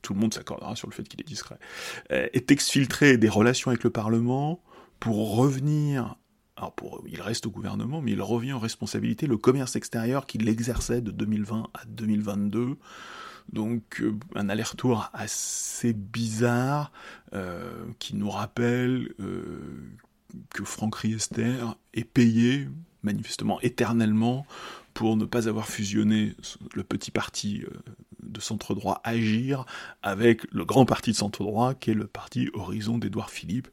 [0.00, 1.58] Tout le monde s'accordera sur le fait qu'il est discret.
[2.12, 4.62] Euh, est exfiltré des relations avec le Parlement
[5.00, 6.16] pour revenir
[6.56, 10.48] alors pour, il reste au gouvernement, mais il revient en responsabilité le commerce extérieur qu'il
[10.48, 12.76] exerçait de 2020 à 2022.
[13.52, 16.92] Donc euh, un aller-retour assez bizarre
[17.32, 19.12] euh, qui nous rappelle
[20.50, 21.64] que Franck Riester
[21.94, 22.68] est payé
[23.02, 24.46] manifestement éternellement
[24.94, 26.34] pour ne pas avoir fusionné
[26.74, 27.70] le petit parti euh,
[28.22, 29.64] de centre-droit Agir
[30.02, 33.68] avec le grand parti de centre-droit qui est le parti Horizon d'Édouard Philippe.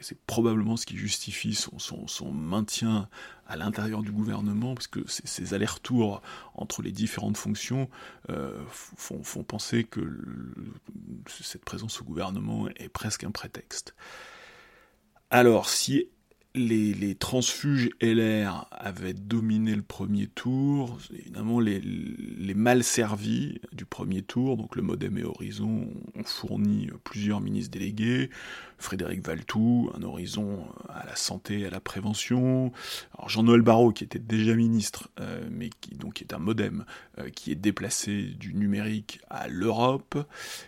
[0.00, 3.08] C'est probablement ce qui justifie son, maintien
[3.46, 6.22] à l'intérieur du gouvernement, parce que ces allers-retours
[6.54, 7.88] entre les différentes fonctions
[8.30, 10.00] euh, font, penser que
[11.26, 13.94] cette présence au gouvernement est presque un prétexte.
[15.30, 16.08] Alors, si
[16.54, 20.98] les, transfuges LR avaient dominé le premier tour.
[21.12, 21.80] Évidemment, les,
[22.54, 28.30] mal servis du premier tour, donc le Modem et Horizon, ont fourni plusieurs ministres délégués.
[28.78, 32.72] Frédéric Valtou, un Horizon à la santé à la prévention.
[33.26, 36.84] Jean-Noël Barrot, qui était déjà ministre, euh, mais qui donc est un Modem,
[37.18, 40.18] euh, qui est déplacé du numérique à l'Europe.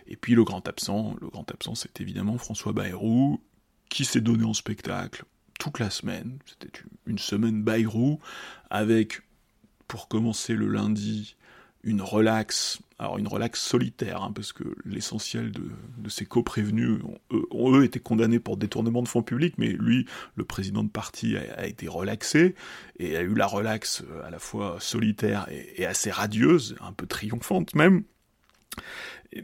[0.07, 3.41] Et puis le grand absent, le grand absent, c'est évidemment François Bayrou,
[3.89, 5.25] qui s'est donné en spectacle
[5.59, 6.39] toute la semaine.
[6.45, 6.71] C'était
[7.05, 8.19] une semaine Bayrou,
[8.69, 9.21] avec,
[9.87, 11.35] pour commencer le lundi,
[11.85, 16.99] une relaxe, alors une relaxe solitaire, hein, parce que l'essentiel de, ces co-prévenus
[17.51, 21.37] ont, eux été condamnés pour détournement de fonds publics, mais lui, le président de parti,
[21.37, 22.55] a, été relaxé,
[22.97, 27.05] et a eu la relaxe euh, à la fois solitaire et, assez radieuse, un peu
[27.05, 28.03] triomphante même.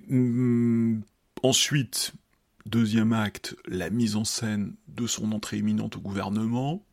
[0.10, 1.04] Hum,
[1.44, 2.14] ensuite,
[2.66, 6.86] Deuxième acte, la mise en scène de son entrée imminente au gouvernement.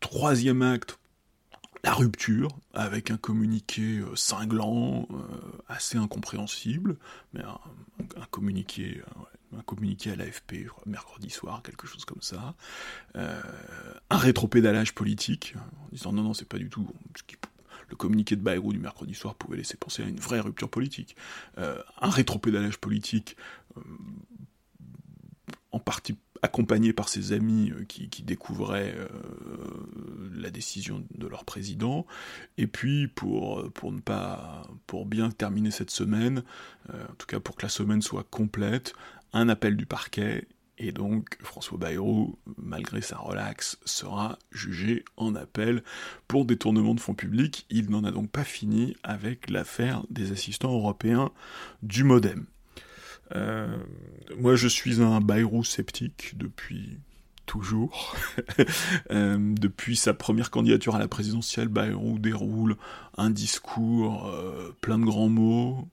[0.00, 0.98] Troisième acte,
[1.84, 5.16] la rupture, avec un communiqué euh, cinglant, euh,
[5.68, 6.96] assez incompréhensible,
[7.34, 12.54] mais un, communiqué, euh, un communiqué à l'AFP, mercredi soir, quelque chose comme ça.
[13.14, 16.88] un rétropédalage politique, en disant non, non, c'est pas du tout
[17.90, 21.16] le communiqué de Bayrou du mercredi soir pouvait laisser penser à une vraie rupture politique.
[21.58, 23.36] Un rétropédalage politique,
[25.72, 28.94] en partie accompagné par ses amis euh, qui, découvraient
[30.34, 32.06] la décision de leur président,
[32.58, 36.42] et puis pour, pour ne pas pour bien terminer cette semaine,
[36.90, 38.94] en tout cas pour que la semaine soit complète,
[39.32, 40.46] un appel du parquet
[40.78, 45.82] et donc François Bayrou, malgré sa relaxe, sera jugé en appel
[46.26, 47.66] pour détournement de fonds publics.
[47.70, 51.30] Il n'en a donc pas fini avec l'affaire des assistants européens
[51.82, 52.46] du Modem.
[53.36, 53.76] Euh,
[54.38, 56.98] moi je suis un Bayrou sceptique depuis
[57.46, 58.16] toujours.
[59.10, 62.76] Euh, depuis sa première candidature à la présidentielle, Bayrou déroule
[63.16, 65.88] un discours euh, plein de grands mots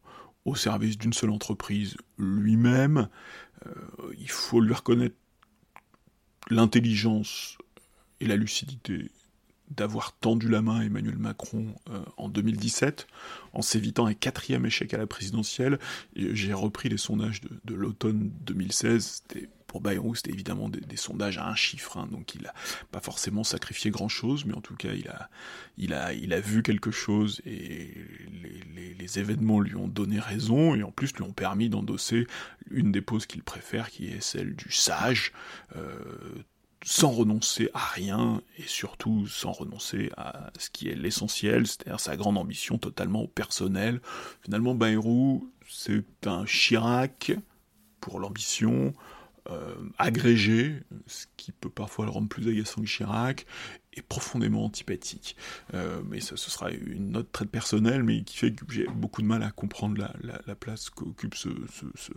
[0.46, 3.10] au service d'une seule entreprise, lui-même.
[4.18, 5.16] Il faut lui reconnaître
[6.50, 7.58] l'intelligence
[8.22, 9.12] et la lucidité
[9.76, 11.68] d'avoir tendu la main à Emmanuel Macron
[12.18, 13.08] en 2017,
[13.54, 15.80] en s'évitant un quatrième échec à la présidentielle.
[16.16, 21.48] J'ai repris les sondages de, l'automne 2016, c'était pour Bayrou, c'était évidemment des, sondages à
[21.48, 22.54] un chiffre, hein, donc il n'a
[22.92, 25.30] pas forcément sacrifié grand-chose, mais en tout cas, il a,
[25.78, 27.94] il, a, il a vu quelque chose et
[28.76, 32.28] les, événements lui ont donné raison, et en plus lui ont permis d'endosser
[32.70, 35.34] une des poses qu'il préfère, qui est celle du sage,
[35.76, 36.00] euh,
[36.84, 42.18] sans renoncer à rien, et surtout sans renoncer à ce qui est l'essentiel, c'est-à-dire sa
[42.18, 44.02] grande ambition totalement personnelle.
[44.44, 47.34] Finalement, Bayrou, c'est un Chirac
[48.00, 48.94] pour l'ambition,
[49.50, 53.46] euh, agrégé, ce qui peut parfois le rendre plus agaçant que Chirac,
[53.94, 55.36] est profondément antipathique.
[55.74, 59.28] Euh, mais ce sera une note très personnelle, mais qui fait que j'ai beaucoup de
[59.28, 61.50] mal à comprendre la, place qu'occupe ce,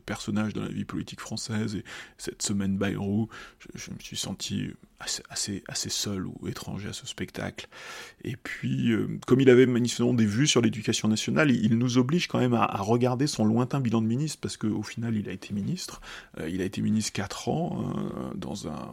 [0.06, 1.74] personnage dans la vie politique française.
[1.74, 1.84] Et
[2.18, 3.28] cette semaine Bayrou,
[3.74, 4.70] je, me suis senti
[5.30, 7.68] assez, assez, seul ou étranger à ce spectacle.
[8.22, 12.28] Et puis, euh, comme il avait manifestement des vues sur l'éducation nationale, il, nous oblige
[12.28, 15.52] quand même à, regarder son lointain bilan de ministre, parce qu'au final, il a été
[15.54, 16.00] ministre.
[16.40, 18.92] Euh, il a été ministre 4 ans, hein, dans un,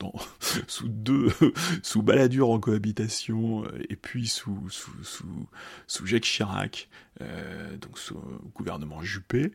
[0.66, 1.28] sous deux,
[1.82, 5.48] sous Balladur en cohabitation, euh, et puis sous, sous, sous,
[5.86, 6.88] sous Jacques Chirac,
[7.20, 8.20] euh, donc sous
[8.54, 9.52] gouvernement Juppé.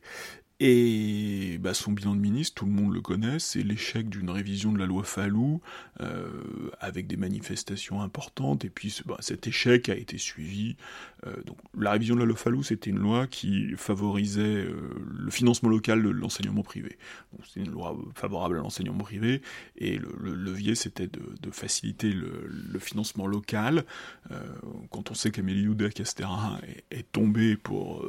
[0.66, 4.72] Et bah, son bilan de ministre, tout le monde le connaît, c'est l'échec d'une révision
[4.72, 5.60] de la loi Fallou,
[6.00, 6.30] euh,
[6.80, 10.78] avec des manifestations importantes, et puis bah, cet échec a été suivi.
[11.28, 14.74] Euh, donc, la révision de la loi Fallou, c'était une loi qui favorisait euh,
[15.14, 16.98] le financement local de l'enseignement privé.
[17.54, 19.42] C'est une loi favorable à l'enseignement privé,
[19.76, 23.84] et le, levier, c'était de, faciliter le, financement local.
[24.92, 26.58] quand on sait qu'Amélie Oudéa Castéra
[26.90, 28.06] est, tombée pour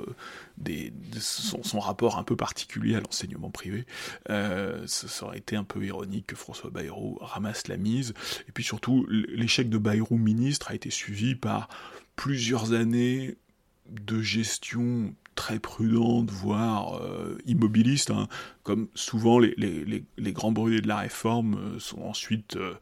[1.18, 3.86] son, son rapport un peu particulier à l'enseignement privé,
[4.28, 8.12] euh, ça aurait été un peu ironique que François Bayrou ramasse la mise.
[8.48, 11.70] Et puis surtout, l'échec de Bayrou ministre a été suivi par
[12.16, 13.38] plusieurs années
[13.88, 18.28] de gestion très prudente, voire euh, immobiliste, hein.
[18.62, 22.74] comme souvent les, grands brûlés de la réforme euh, sont ensuite, euh,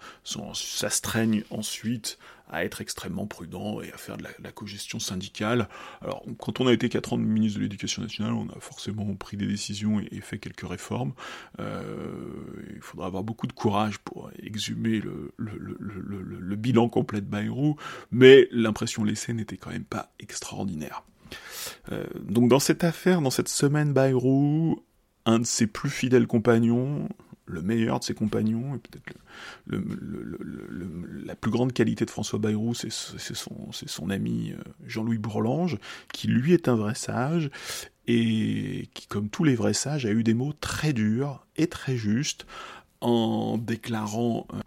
[0.55, 2.18] s'astreignent ensuite
[2.53, 5.69] à être extrêmement prudents et à faire de la, la co-gestion syndicale.
[6.01, 9.12] Alors, quand on a été 4 ans de ministre de l'Éducation nationale, on a forcément
[9.15, 11.15] pris des décisions et, fait quelques réformes.
[11.59, 17.77] il faudra avoir beaucoup de courage pour exhumer le bilan complet de Bayrou,
[18.12, 21.03] mais l'impression laissée n'était quand même pas extraordinaire.
[21.91, 24.83] Euh, donc dans cette affaire, dans cette semaine Bayrou,
[25.25, 27.09] un de ses plus fidèles compagnons,
[27.53, 29.17] le meilleur de ses compagnons, et peut-être
[31.25, 35.79] la plus grande qualité de François Bayrou, c'est son, son, ami euh, Jean-Louis Bourlange,
[36.12, 37.51] qui lui est un vrai sage,
[38.07, 41.97] et qui, comme tous les vrais sages, a eu des mots très durs et très
[41.97, 42.47] justes,
[43.01, 44.61] en déclarant euh,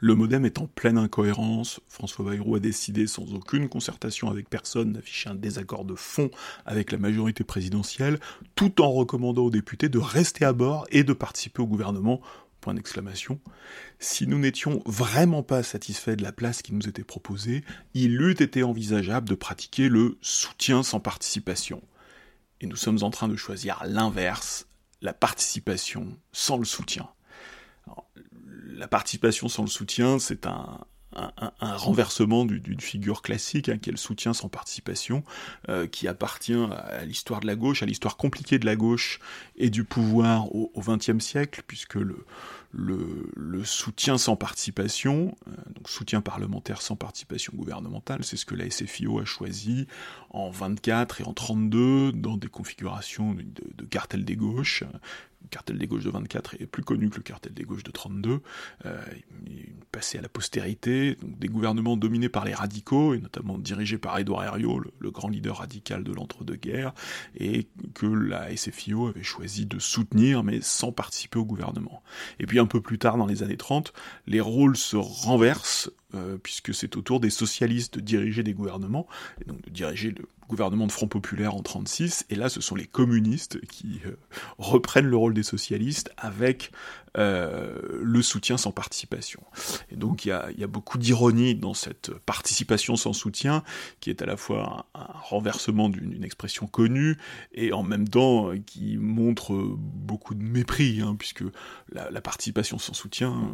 [0.00, 1.80] le modem est en pleine incohérence.
[1.88, 6.30] François Bayrou a décidé, sans aucune concertation avec personne, d'afficher un désaccord de fond
[6.64, 8.18] avec la majorité présidentielle,
[8.54, 12.20] tout en recommandant aux députés de rester à bord et de participer au gouvernement.
[13.98, 18.32] Si nous n'étions vraiment pas satisfaits de la place qui nous était proposée, il eût
[18.32, 21.82] été envisageable de pratiquer le soutien sans participation.
[22.60, 24.66] Et nous sommes en train de choisir l'inverse,
[25.00, 27.08] la participation sans le soutien
[28.74, 30.78] la participation sans le soutien, c'est un,
[31.60, 35.24] renversement d'une figure classique, hein, qui est le soutien sans participation,
[35.68, 39.18] euh, qui appartient à l'histoire de la gauche, à l'histoire compliquée de la gauche
[39.56, 42.24] et du pouvoir au XXe siècle, puisque le,
[42.72, 48.70] le, soutien sans participation, euh, donc soutien parlementaire sans participation gouvernementale, c'est ce que la
[48.70, 49.86] SFIO a choisi
[50.30, 54.84] en 24 et en 32 dans des configurations de, cartel des gauches,
[55.42, 57.90] le cartel des gauches de 24 est plus connu que le cartel des gauches de
[57.90, 58.40] 32,
[58.84, 59.04] euh,
[59.90, 64.18] passé à la postérité, donc des gouvernements dominés par les radicaux, et notamment dirigés par
[64.18, 66.92] Édouard Herriot, le, grand leader radical de l'entre-deux-guerres,
[67.36, 72.02] et que la SFIO avait choisi de soutenir, mais sans participer au gouvernement.
[72.38, 73.92] Et puis un peu plus tard, dans les années 30,
[74.26, 79.06] les rôles se renversent, euh, puisque c'est au tour des socialistes de diriger des gouvernements,
[79.40, 82.74] et donc de diriger le gouvernement de Front Populaire en 36, et là ce sont
[82.74, 84.16] les communistes qui euh,
[84.58, 86.72] reprennent le rôle des socialistes avec
[87.16, 89.40] euh, le soutien sans participation.
[89.90, 90.32] Et donc il y
[90.64, 93.62] a, beaucoup d'ironie dans cette participation sans soutien,
[94.00, 97.16] qui est à la fois un, renversement d'une expression connue,
[97.52, 101.44] et en même temps qui montre beaucoup de mépris, hein, puisque
[101.92, 103.52] la, participation sans soutien,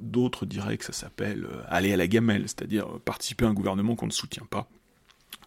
[0.00, 1.46] d'autres diraient que ça s'appelle
[1.78, 4.68] aller à la gamelle, c'est-à-dire participer à un gouvernement qu'on ne soutient pas.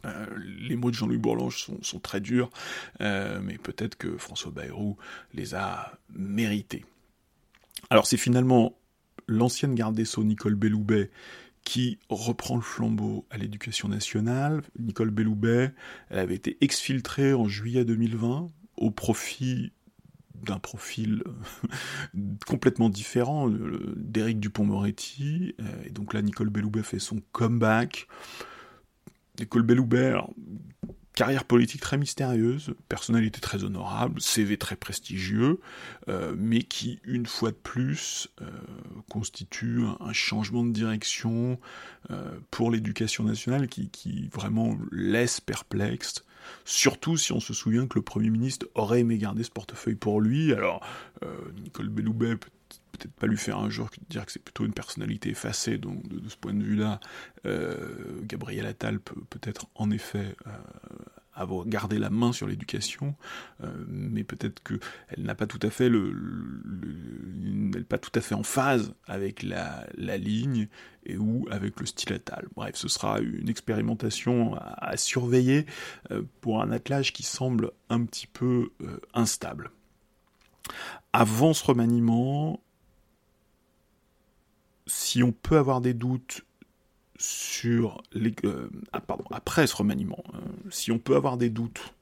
[0.05, 0.25] Euh,
[0.59, 2.49] les mots de Jean-Louis Bourlange sont, très durs,
[3.01, 4.97] euh, mais peut-être que François Bayrou
[5.33, 6.85] les a mérités.
[7.89, 8.75] Alors c'est finalement
[9.27, 11.11] l'ancienne garde des Sceaux, Nicole Belloubet,
[11.63, 14.63] qui reprend le flambeau à l'éducation nationale.
[14.79, 15.71] Nicole Belloubet,
[16.09, 19.71] elle avait été exfiltrée en juillet 2020 au profit
[20.35, 21.23] d'un profil
[22.47, 23.49] complètement différent
[23.95, 25.55] d'Éric Dupont-Moretti.
[25.59, 28.07] Euh, et donc là, Nicole Belloubet fait son comeback.
[29.39, 30.13] Nicole Belloubet,
[31.13, 35.59] carrière politique très mystérieuse, personnalité très honorable, CV très prestigieux,
[36.07, 38.45] euh, mais qui, une fois de plus, euh,
[39.09, 41.59] constitue un, changement de direction
[42.11, 46.23] euh, pour l'éducation nationale qui, qui, vraiment laisse perplexe.
[46.65, 50.21] Surtout si on se souvient que le Premier ministre aurait aimé garder ce portefeuille pour
[50.21, 50.53] lui.
[50.53, 50.81] Alors,
[51.61, 52.35] Nicole Belloubet
[52.91, 56.27] peut-être pas lui faire un jour dire que c'est plutôt une personnalité effacée, donc de,
[56.29, 56.99] ce point de vue-là,
[57.45, 60.51] euh, Gabriel Attal peut peut-être en effet euh,
[61.33, 63.15] avoir gardé la main sur l'éducation,
[63.63, 68.35] euh, mais peut-être qu'elle n'a pas tout à fait le, le, pas tout à fait
[68.35, 70.67] en phase avec la, ligne
[71.05, 72.47] et ou avec le style Attal.
[72.55, 75.65] Bref, ce sera une expérimentation à, à surveiller
[76.11, 78.71] euh, pour un attelage qui semble un petit peu
[79.13, 79.71] instable.
[81.13, 82.61] Avant ce remaniement,
[84.87, 86.45] si on peut avoir des doutes
[87.17, 89.01] sur les, euh, ah,
[89.31, 91.93] après ce remaniement, hein, si on peut avoir des doutes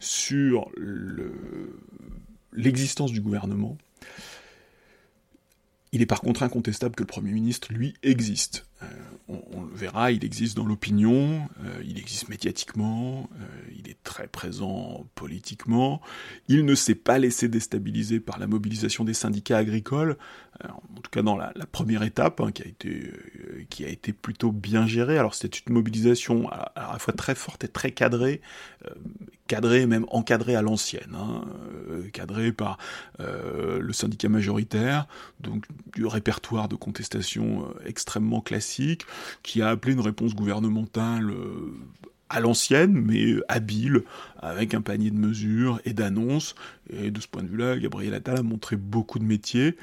[0.00, 0.70] sur
[2.52, 3.78] l'existence du gouvernement,
[5.92, 8.66] il est par contre incontestable que le Premier ministre, lui, existe.
[8.82, 8.86] Euh,
[9.28, 13.44] on, le verra, il existe dans l'opinion, euh, il existe médiatiquement, euh,
[13.78, 16.02] il est très présent politiquement,
[16.48, 20.16] il ne s'est pas laissé déstabiliser par la mobilisation des syndicats agricoles,
[20.64, 25.18] en tout cas dans la, première étape, hein, qui, a été, plutôt bien gérée.
[25.18, 28.42] Alors c'était une mobilisation à, la fois très forte et très cadrée,
[29.46, 31.44] cadrée même encadrée à l'ancienne, hein,
[32.12, 32.78] cadrée par
[33.18, 35.06] le syndicat majoritaire,
[35.40, 35.64] donc
[35.94, 38.71] du répertoire de contestation extrêmement classique,
[39.42, 41.74] qui a appelé une réponse gouvernementale euh,
[42.28, 44.02] à l'ancienne, mais habile,
[44.40, 46.54] avec un panier de mesures et d'annonces.
[46.90, 49.76] Et de ce point de vue-là, Gabriel Attal a montré beaucoup de métiers.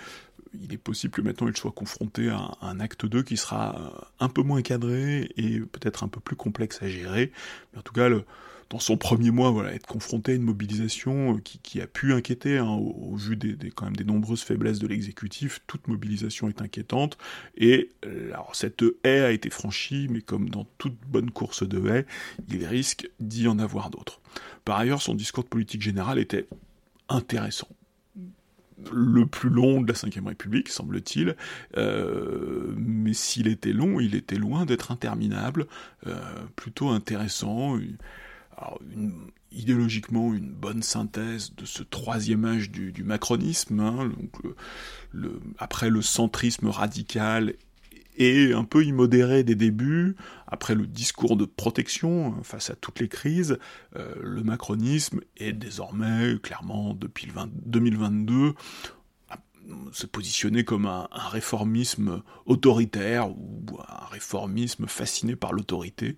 [0.60, 4.06] Il est possible que maintenant il soit confronté à un acte 2 qui sera euh,
[4.20, 7.32] un peu moins cadré et peut-être un peu plus complexe à gérer.
[7.72, 8.26] Mais en tout cas, le,
[8.70, 12.60] dans son premier mois, voilà, être confronté à une mobilisation euh, qui, a pu inquiéter,
[12.60, 16.62] hein, au, vu des, des, quand même des nombreuses faiblesses de l'exécutif, toute mobilisation est
[16.62, 17.18] inquiétante,
[17.58, 21.90] et euh, alors cette haie a été franchie, mais comme dans toute bonne course de
[21.90, 22.06] haie,
[22.50, 24.22] il risque d'y en avoir d'autres.
[24.66, 26.48] Par ailleurs, son discours de politique générale était
[27.10, 27.68] intéressant.
[28.94, 31.36] Le plus long de la Ve République, semble-t-il,
[31.76, 35.68] euh, mais s'il était long, il était loin d'être interminable,
[36.08, 36.16] euh,
[36.56, 37.78] plutôt intéressant,
[39.52, 44.12] idéologiquement une bonne synthèse de ce troisième âge du, macronisme, hein,
[45.12, 47.56] le, après le centrisme radical
[48.20, 53.00] et un peu immodéré des débuts, après le discours de protection hein, face à toutes
[53.00, 53.58] les crises,
[53.96, 57.32] euh, le macronisme est désormais, clairement, depuis
[57.66, 58.54] 2022,
[59.92, 66.18] se positionner comme un, réformisme autoritaire ou un réformisme fasciné par l'autorité.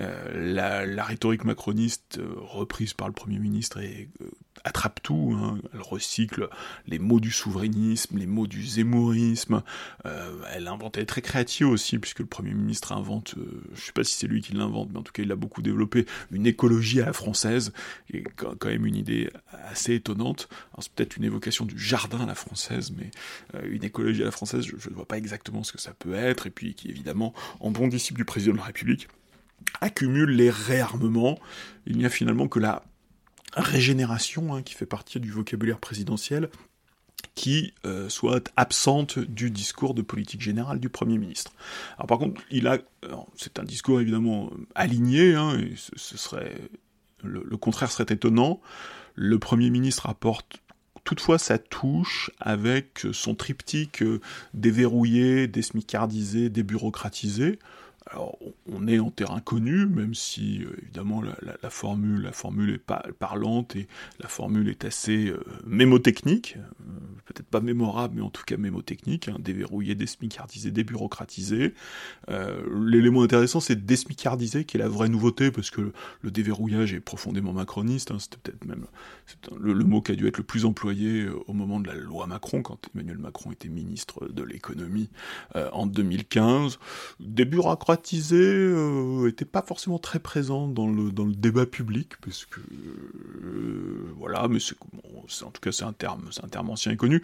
[0.00, 4.30] Euh, la, rhétorique macroniste euh, reprise par le Premier ministre est euh,
[4.64, 5.58] attrape tout, hein.
[5.74, 6.48] elle recycle
[6.86, 9.62] les mots du souverainisme, les mots du zémourisme,
[10.06, 13.80] euh, elle invente, elle est très créative aussi, puisque le Premier ministre invente, euh, je
[13.80, 16.06] sais pas si c'est lui qui l'invente, mais en tout cas il a beaucoup développé,
[16.30, 17.72] une écologie à la française,
[18.10, 20.48] qui est quand même une idée assez étonnante,
[20.78, 23.10] c'est peut-être une évocation du jardin à la française, mais
[23.54, 26.14] euh, une écologie à la française, je ne vois pas exactement ce que ça peut
[26.14, 29.08] être, et puis qui évidemment, en bon disciple du président de la République,
[29.80, 31.38] accumule les réarmements,
[31.86, 32.84] il n'y a finalement que la
[33.60, 36.48] régénération, hein, qui fait partie du vocabulaire présidentiel,
[37.34, 41.52] qui euh, soit absente du discours de politique générale du Premier ministre.
[41.96, 42.78] Alors par contre, il a,
[43.36, 46.56] c'est un discours évidemment aligné, hein, ce, serait,
[47.22, 48.60] le, contraire serait étonnant.
[49.14, 50.60] Le Premier ministre apporte
[51.04, 54.04] toutefois sa touche avec son triptyque
[54.52, 57.58] déverrouillé, désmicardisé, débureaucratisé.
[58.10, 62.78] Alors, on est en terrain connu, même si euh, évidemment la, formule, la formule est
[62.78, 63.86] pas parlante et
[64.20, 66.90] la formule est assez euh, mémotechnique, euh,
[67.26, 71.74] peut-être pas mémorable, mais en tout cas mémotechnique, hein, déverrouillé, désmicardisé, débureaucratisé.
[72.28, 75.92] L'élément intéressant, c'est désmicardiser, qui est la vraie nouveauté, parce que
[76.22, 78.10] le, déverrouillage est profondément macroniste.
[78.10, 78.86] Hein, C'était peut-être même
[79.58, 82.26] le, le, mot qui a dû être le plus employé au moment de la loi
[82.26, 85.10] Macron, quand Emmanuel Macron était ministre de l'économie
[85.54, 86.78] en 2015.
[88.12, 94.12] N'était euh, pas forcément très présent dans le, dans le débat public, parce que euh,
[94.16, 94.76] voilà, mais c'est
[95.44, 97.22] en tout cas c'est un terme, un terme ancien et connu.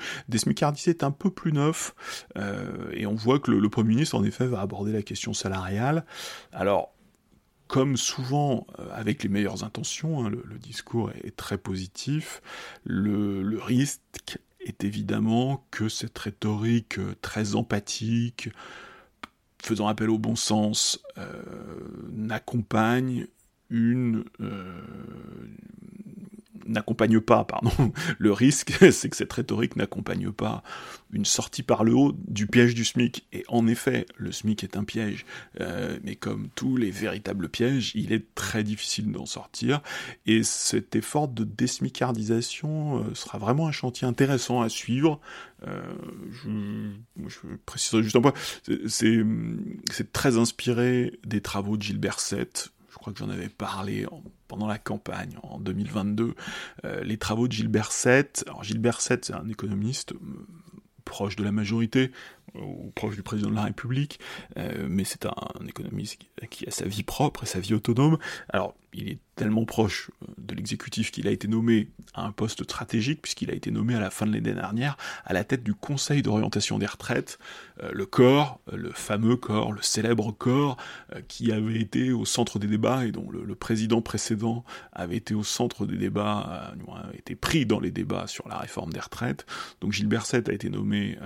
[0.86, 1.94] Est un peu plus neuf,
[2.36, 6.04] euh, et on voit que le, Premier ministre en effet va aborder la question salariale.
[6.52, 6.92] Alors
[7.66, 12.42] comme souvent avec les meilleures intentions, hein, le, discours est, très positif,
[12.84, 18.50] le, le, risque est évidemment que cette rhétorique très empathique,
[19.64, 21.42] faisant appel au bon sens, euh,
[22.12, 23.26] n'accompagne
[23.70, 24.82] une euh,
[26.66, 30.62] n'accompagne pas, pardon, le risque, c'est que cette rhétorique n'accompagne pas
[31.12, 33.26] une sortie par le haut du piège du SMIC.
[33.32, 35.24] Et en effet, le SMIC est un piège,
[35.60, 39.80] euh, mais comme tous les véritables pièges, il est très difficile d'en sortir.
[40.26, 45.20] Et cet effort de désmicardisation euh, sera vraiment un chantier intéressant à suivre.
[45.66, 45.80] Euh,
[46.32, 48.34] je, je préciserai juste un point,
[48.86, 54.06] c'est très inspiré des travaux de Gilbert Sett, je crois que j'en avais parlé
[54.46, 56.36] pendant la campagne en 2022,
[56.84, 58.44] euh, les travaux de Gilbert Sett.
[58.46, 60.46] Alors Gilbert Sett, c'est un économiste euh,
[61.04, 62.12] proche de la majorité,
[62.60, 64.20] ou proche du président de la République,
[64.58, 68.18] euh, mais c'est un, économiste qui, a sa vie propre et sa vie autonome.
[68.48, 72.62] Alors, il est tellement proche euh, de l'exécutif qu'il a été nommé à un poste
[72.62, 75.74] stratégique, puisqu'il a été nommé à la fin de l'année dernière à la tête du
[75.74, 77.40] Conseil d'orientation des retraites,
[77.82, 80.76] euh, le corps, le fameux corps, le célèbre corps,
[81.26, 85.42] qui avait été au centre des débats et dont le, président précédent avait été au
[85.44, 89.46] centre des débats, a été pris dans les débats sur la réforme des retraites.
[89.80, 91.16] Donc Gilbert Sett a été nommé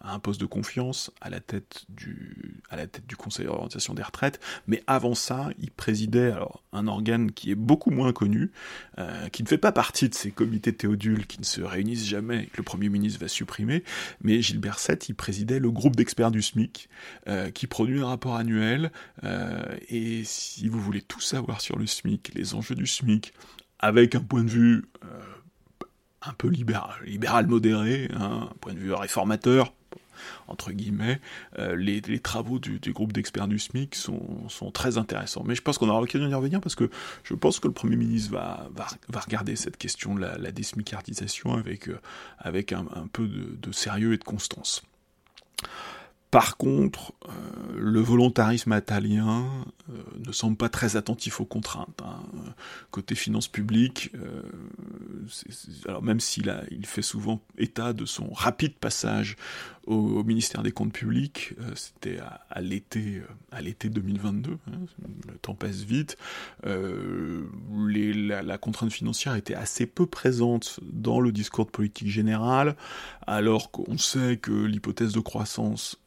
[0.00, 0.71] à un poste de confiance
[1.20, 5.50] à la tête du, à la tête du Conseil d'orientation des retraites, mais avant ça,
[5.58, 8.50] il présidait alors, un organe qui est beaucoup moins connu,
[8.98, 12.46] euh, qui ne fait pas partie de ces comités théodules qui ne se réunissent jamais,
[12.46, 13.84] que le Premier ministre va supprimer,
[14.22, 16.88] mais Gilbert Sett, il présidait le groupe d'experts du SMIC,
[17.28, 18.92] euh, qui produit un rapport annuel,
[19.24, 23.34] euh, et si vous voulez tout savoir sur le SMIC, les enjeux du SMIC,
[23.78, 24.84] avec un point de vue
[26.24, 29.72] un peu libéral, libéral modéré, hein, un point de vue réformateur,
[30.48, 31.20] entre guillemets,
[31.58, 35.44] euh, les, travaux du, groupe d'experts du SMIC sont, très intéressants.
[35.44, 36.90] Mais je pense qu'on aura l'occasion d'y revenir parce que
[37.24, 38.68] je pense que le Premier ministre va,
[39.20, 42.00] regarder cette question de la, la désmicardisation avec, euh,
[42.38, 44.82] avec un, peu de, sérieux et de constance.
[46.32, 47.30] Par contre, euh,
[47.76, 49.44] le volontarisme italien
[49.90, 52.00] euh, ne semble pas très attentif aux contraintes.
[52.02, 52.22] Hein.
[52.90, 59.36] Côté finances publiques, euh, même s'il il fait souvent état de son rapide passage
[59.86, 62.18] au, ministère des Comptes publics, c'était
[62.48, 63.20] à, l'été,
[63.50, 64.52] à l'été 2022.
[64.52, 64.58] Hein,
[65.28, 66.16] le temps passe vite.
[66.64, 72.74] la, la, contrainte financière était assez peu présente dans le discours de politique générale,
[73.26, 75.98] alors qu'on sait que l'hypothèse de croissance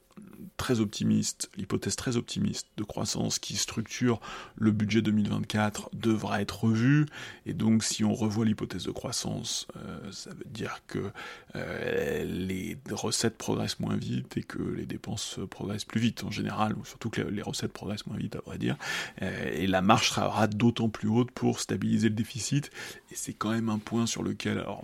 [0.58, 4.20] très optimiste, l'hypothèse très optimiste de croissance qui structure
[4.56, 7.06] le budget 2024 devra être revue,
[7.45, 11.12] et donc si on revoit l'hypothèse de croissance, euh, ça veut dire que
[11.56, 16.74] euh, les recettes progressent moins vite et que les dépenses progressent plus vite en général,
[16.76, 18.78] ou surtout que les recettes progressent moins vite à vrai dire,
[19.22, 22.72] euh, et la marge sera d'autant plus haute pour stabiliser le déficit,
[23.12, 24.84] et c'est quand même un point sur lequel, alors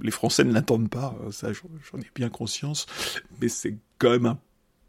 [0.00, 2.86] les Français ne l'attendent pas, ça j'en ai bien conscience,
[3.40, 4.38] mais c'est quand même un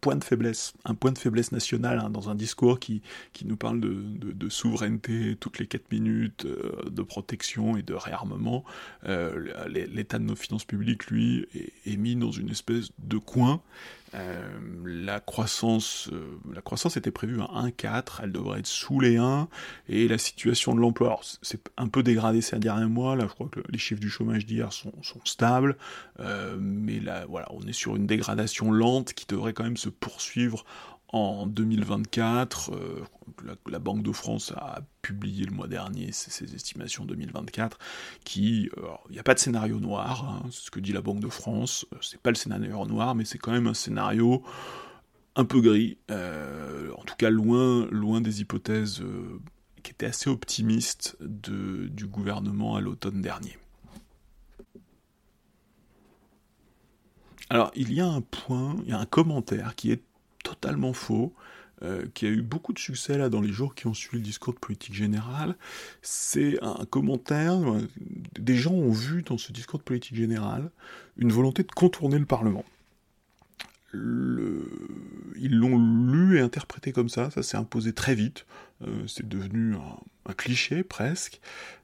[0.01, 3.01] point de faiblesse, un point de faiblesse national hein, dans un discours qui,
[3.45, 8.63] nous parle de, souveraineté toutes les 4 minutes, euh, de protection et de réarmement.
[9.05, 11.47] Euh, l'état de nos finances publiques, lui,
[11.85, 13.61] est, mis dans une espèce de coin
[14.15, 14.49] euh,
[14.85, 19.47] la croissance, euh, la croissance était prévue à 1,4, elle devrait être sous les 1,
[19.87, 23.49] et la situation de l'emploi, c'est un peu dégradé ces derniers mois, là je crois
[23.49, 24.91] que les chiffres du chômage d'hier sont,
[25.25, 25.77] stables,
[26.19, 29.89] euh, mais là voilà, on est sur une dégradation lente qui devrait quand même se
[29.89, 30.65] poursuivre
[31.11, 32.71] en 2024.
[32.73, 33.03] Euh,
[33.67, 37.77] la, Banque de France a publié le mois dernier ses, estimations 2024,
[38.23, 41.01] qui, euh, il n'y a pas de scénario noir, hein, c'est ce que dit la
[41.01, 44.43] Banque de France, euh, c'est pas le scénario noir, mais c'est quand même un scénario
[45.35, 49.01] un peu gris, en tout cas loin, loin des hypothèses
[49.83, 53.57] qui étaient assez optimistes du gouvernement à l'automne dernier.
[57.49, 60.03] Alors, il y a un point, il y a un commentaire qui est
[60.49, 61.33] totalement faux,
[61.81, 64.23] euh, qui a eu beaucoup de succès là dans les jours qui ont suivi le
[64.23, 65.55] discours de politique générale.
[66.01, 67.87] C'est un commentaire, euh,
[68.37, 70.71] des gens ont vu dans ce discours de politique générale
[71.17, 72.65] une volonté de contourner le Parlement.
[73.93, 78.45] Ils l'ont lu et interprété comme ça, ça s'est imposé très vite,
[78.85, 81.41] euh, c'est devenu un, cliché presque.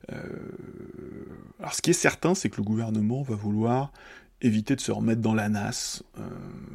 [0.08, 3.92] Alors ce qui est certain, c'est que le gouvernement va vouloir
[4.42, 6.22] éviter de se remettre dans la NAS, euh,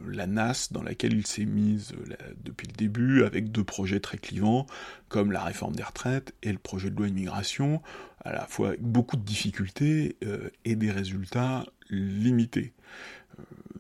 [0.09, 4.19] la NAS dans laquelle il s'est mise euh, depuis le début avec deux projets très
[4.19, 4.67] clivants,
[5.09, 7.83] comme la réforme des retraites et le projet de loi immigration,
[8.25, 12.73] à la fois avec beaucoup de difficultés euh, et des résultats limités.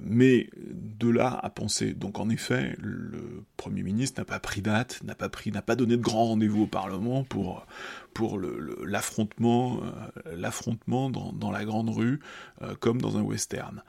[0.02, 5.02] Mais de là à penser, donc en effet, le Premier ministre n'a pas pris date,
[5.04, 7.66] n'a pas pris, n'a pas donné de grand rendez-vous au Parlement pour,
[8.14, 12.20] pour l'affrontement, euh, l'affrontement dans, la grande rue,
[12.62, 13.82] euh, comme dans un western.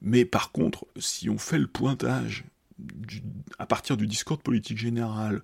[0.00, 2.44] Mais par contre, si on fait le pointage
[3.58, 5.42] à partir du discours de politique générale,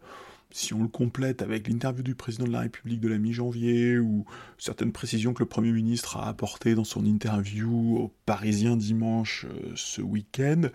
[0.54, 4.24] si on le complète avec l'interview du président de la République de la mi-janvier ou
[4.56, 9.72] certaines précisions que le Premier ministre a apportées dans son interview au Parisien dimanche euh,
[9.74, 10.68] ce week-end,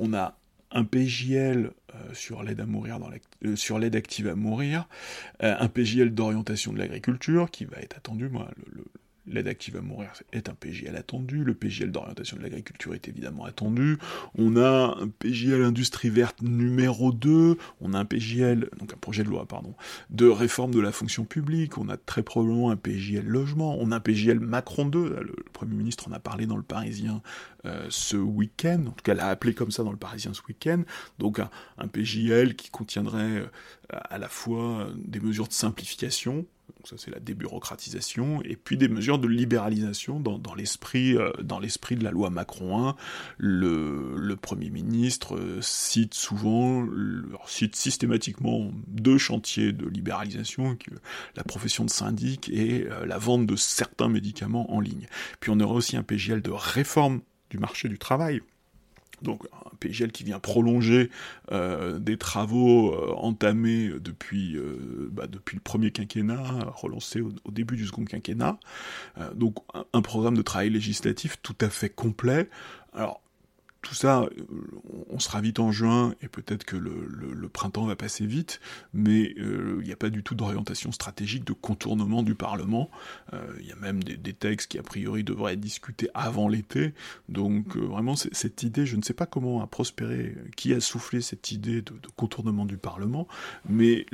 [0.00, 0.36] on a
[0.72, 4.88] un PJL euh, euh, sur l'aide active à mourir,
[5.38, 8.84] un PJL d'orientation de l'agriculture qui va être attendu, moi, le,
[9.30, 13.44] L'aide active à mourir est un PGL attendu, le PGL d'orientation de l'agriculture est évidemment
[13.44, 13.98] attendu,
[14.36, 19.22] on a un PGL industrie verte numéro 2, on a un PGL, donc un projet
[19.22, 19.74] de loi, pardon,
[20.10, 23.96] de réforme de la fonction publique, on a très probablement un PGL logement, on a
[23.96, 27.22] un PGL Macron 2, le, Premier ministre en a parlé dans le Parisien
[27.66, 30.82] euh, ce week-end, en tout cas l'a appelé comme ça dans le Parisien ce week-end,
[31.18, 33.46] donc un, un PGL qui contiendrait euh,
[33.90, 36.46] à la fois des mesures de simplification,
[36.80, 41.58] donc ça c'est la débureaucratisation, et puis des mesures de libéralisation dans, l'esprit euh, dans
[41.58, 42.96] l'esprit de la loi Macron 1.
[43.36, 46.88] Le, le Premier ministre euh, cite souvent,
[47.46, 50.78] cite systématiquement deux chantiers de libéralisation,
[51.36, 55.06] la profession de syndic et euh, la vente de certains médicaments en ligne.
[55.40, 57.20] Puis on aurait aussi un PGL de réforme
[57.50, 58.40] du marché du travail,
[59.20, 59.42] donc
[59.80, 61.10] PGL qui vient prolonger
[61.50, 66.42] euh, des travaux euh, entamés depuis, euh, bah, depuis le premier quinquennat,
[66.76, 68.58] relancés au, début du second quinquennat.
[69.34, 72.48] donc un, un, programme de travail législatif tout à fait complet.
[72.92, 73.20] Alors
[73.82, 74.28] tout ça, euh,
[75.08, 78.60] on sera vite en juin et peut-être que le, printemps va passer vite,
[78.94, 82.90] mais euh, il n'y a pas du tout d'orientation stratégique, de contournement du Parlement.
[83.32, 86.94] Euh, il y a même des, textes qui a priori devraient être discutés avant l'été.
[87.28, 91.50] Donc vraiment, cette idée, je ne sais pas comment a prospéré, qui a soufflé cette
[91.50, 93.26] idée de, contournement du Parlement,
[93.68, 94.06] mais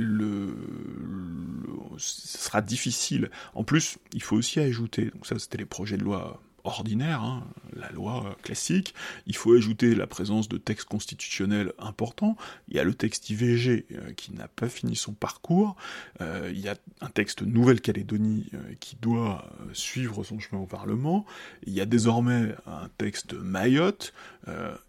[1.99, 3.31] ce sera difficile.
[3.55, 7.45] En plus, il faut aussi ajouter, donc ça c'était les projets de loi ordinaire, hein,
[7.75, 8.95] la loi classique.
[9.27, 12.37] Il faut ajouter la présence de textes constitutionnels importants.
[12.69, 15.77] Il y a le texte IVG euh, qui n'a pas fini son parcours.
[16.21, 21.27] Euh, il y a un texte Nouvelle-Calédonie euh, qui doit suivre son chemin au Parlement.
[21.67, 24.12] Il y a désormais un texte Mayotte.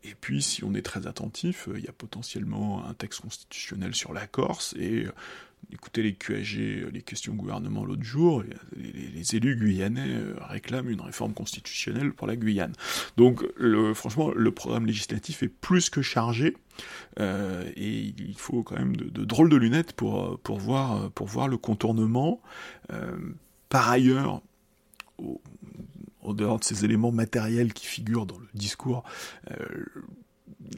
[0.04, 4.14] et puis, si on est très attentif, il y a potentiellement un texte constitutionnel sur
[4.14, 5.08] la Corse et
[5.72, 8.42] Écoutez les QAG, les questions gouvernement l'autre jour,
[8.76, 12.72] les, élus guyanais euh, réclament une réforme constitutionnelle pour la Guyane.
[13.18, 13.44] Donc
[13.94, 16.56] franchement, le programme législatif est plus que chargé,
[17.20, 21.50] euh, et il faut quand même de, drôles de lunettes pour, pour, voir, pour voir
[21.50, 22.42] le contournement.
[22.94, 23.18] Euh,
[23.68, 24.42] par ailleurs,
[25.18, 25.42] au,
[26.34, 29.04] dehors de ces éléments matériels qui figurent dans le discours,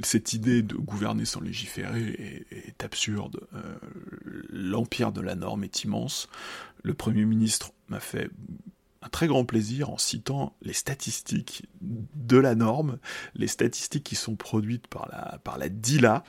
[0.03, 3.41] cette idée de gouverner sans légiférer est, absurde.
[3.53, 3.77] Euh,
[4.49, 6.29] l'empire de la norme est immense.
[6.83, 8.29] Le Premier ministre m'a fait
[9.01, 12.99] un très grand plaisir en citant les statistiques de la norme,
[13.35, 16.23] les statistiques qui sont produites par la, par la DILA.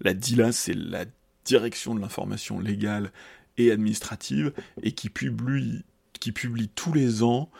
[0.00, 1.04] La DILA, c'est la
[1.44, 3.12] Direction de l'information légale
[3.58, 4.52] et administrative,
[4.82, 5.84] et qui publie,
[6.18, 7.50] qui publie tous les ans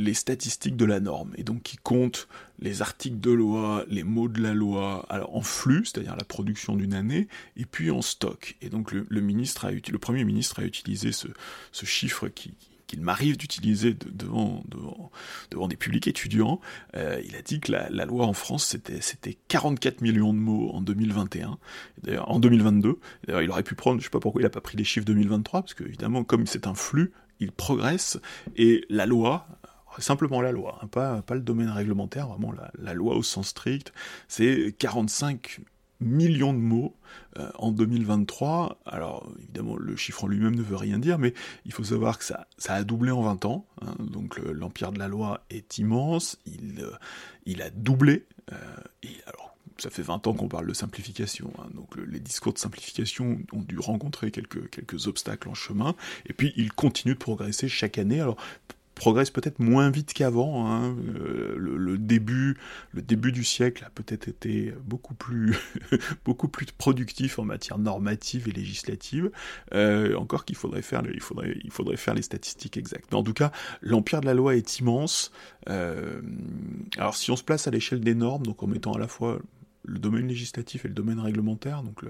[0.00, 2.26] les statistiques de la norme, et donc qui compte
[2.58, 6.74] les articles de loi, les mots de la loi, alors en flux, c'est-à-dire la production
[6.74, 8.56] d'une année, et puis en stock.
[8.62, 11.28] Et donc le, ministre a, le Premier ministre a utilisé ce,
[11.84, 12.54] chiffre qui,
[12.86, 15.10] qu'il m'arrive d'utiliser devant, devant,
[15.50, 16.60] devant, des publics étudiants,
[16.96, 20.70] euh, il a dit que la, loi en France, c'était, c'était 44 millions de mots
[20.72, 21.58] en 2021,
[22.02, 22.98] d'ailleurs en 2022.
[23.26, 25.06] D'ailleurs, il aurait pu prendre, je sais pas pourquoi il n'a pas pris les chiffres
[25.06, 28.18] 2023, parce que évidemment, comme c'est un flux, il progresse,
[28.56, 29.46] et la loi,
[29.98, 33.92] simplement la loi, hein, pas, pas le domaine réglementaire, vraiment la, loi au sens strict,
[34.28, 35.60] c'est 45
[36.00, 36.96] millions de mots
[37.38, 38.80] euh, en 2023.
[38.86, 41.34] Alors évidemment, le chiffre en lui-même ne veut rien dire, mais
[41.66, 43.66] il faut savoir que ça, ça a doublé en 20 ans.
[43.82, 43.94] Hein.
[43.98, 46.92] donc l'empire de la loi est immense, il, euh,
[47.46, 48.26] il a doublé.
[48.52, 48.56] Euh,
[49.02, 51.68] et alors, ça fait 20 ans qu'on parle de simplification, hein.
[51.74, 55.94] donc les discours de simplification ont dû rencontrer quelques, quelques obstacles en chemin,
[56.26, 58.20] et puis ils continuent de progresser chaque année.
[58.20, 58.36] Alors
[59.00, 60.70] progresse peut-être moins vite qu'avant.
[60.70, 60.94] Hein.
[61.16, 62.58] Euh, le, début,
[62.92, 65.56] le début du siècle a peut-être été beaucoup plus,
[66.26, 69.30] beaucoup plus productif en matière normative et législative.
[69.72, 73.14] Euh, encore qu'il faudrait faire, il faudrait, il faudrait faire les statistiques exactes.
[73.14, 75.32] en tout cas, l'empire de la loi est immense.
[75.70, 76.20] Euh,
[76.98, 79.38] alors si on se place à l'échelle des normes, donc en mettant à la fois
[79.84, 82.04] le domaine législatif et le domaine réglementaire, donc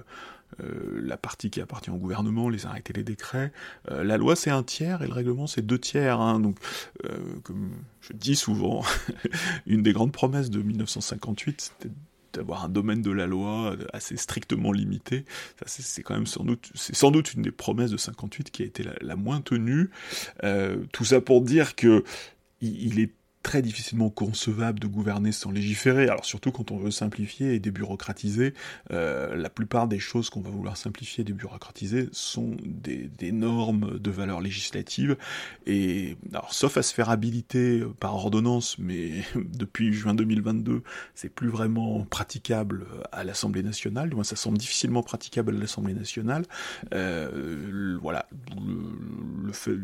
[0.62, 3.52] euh, la partie qui appartient au gouvernement, les arrêtés, les décrets.
[3.90, 6.20] Euh, la loi c'est un tiers et le règlement c'est deux tiers.
[6.20, 6.58] Hein, donc,
[7.04, 7.70] euh, comme
[8.00, 8.82] je dis souvent,
[9.66, 11.94] une des grandes promesses de 1958, c'était
[12.32, 15.24] d'avoir un domaine de la loi assez strictement limité.
[15.66, 19.40] c'est quand même sans doute, une des promesses de 58 qui a été la, moins
[19.40, 19.90] tenue.
[20.92, 22.04] tout ça pour dire que
[22.60, 23.10] il est
[23.42, 26.08] très difficilement concevable de gouverner sans légiférer.
[26.08, 28.54] Alors surtout quand on veut simplifier et débureaucratiser,
[28.92, 34.10] euh, la plupart des choses qu'on va vouloir simplifier et débureaucratiser sont des, normes de
[34.10, 35.16] valeur législative.
[35.66, 40.82] Et alors sauf à se faire habiliter par ordonnance, mais depuis juin 2022,
[41.14, 44.10] c'est plus vraiment praticable à l'Assemblée nationale.
[44.10, 46.44] Du moins, ça semble difficilement praticable à l'Assemblée nationale.
[46.92, 48.26] Euh, voilà,
[48.56, 49.76] le, fait,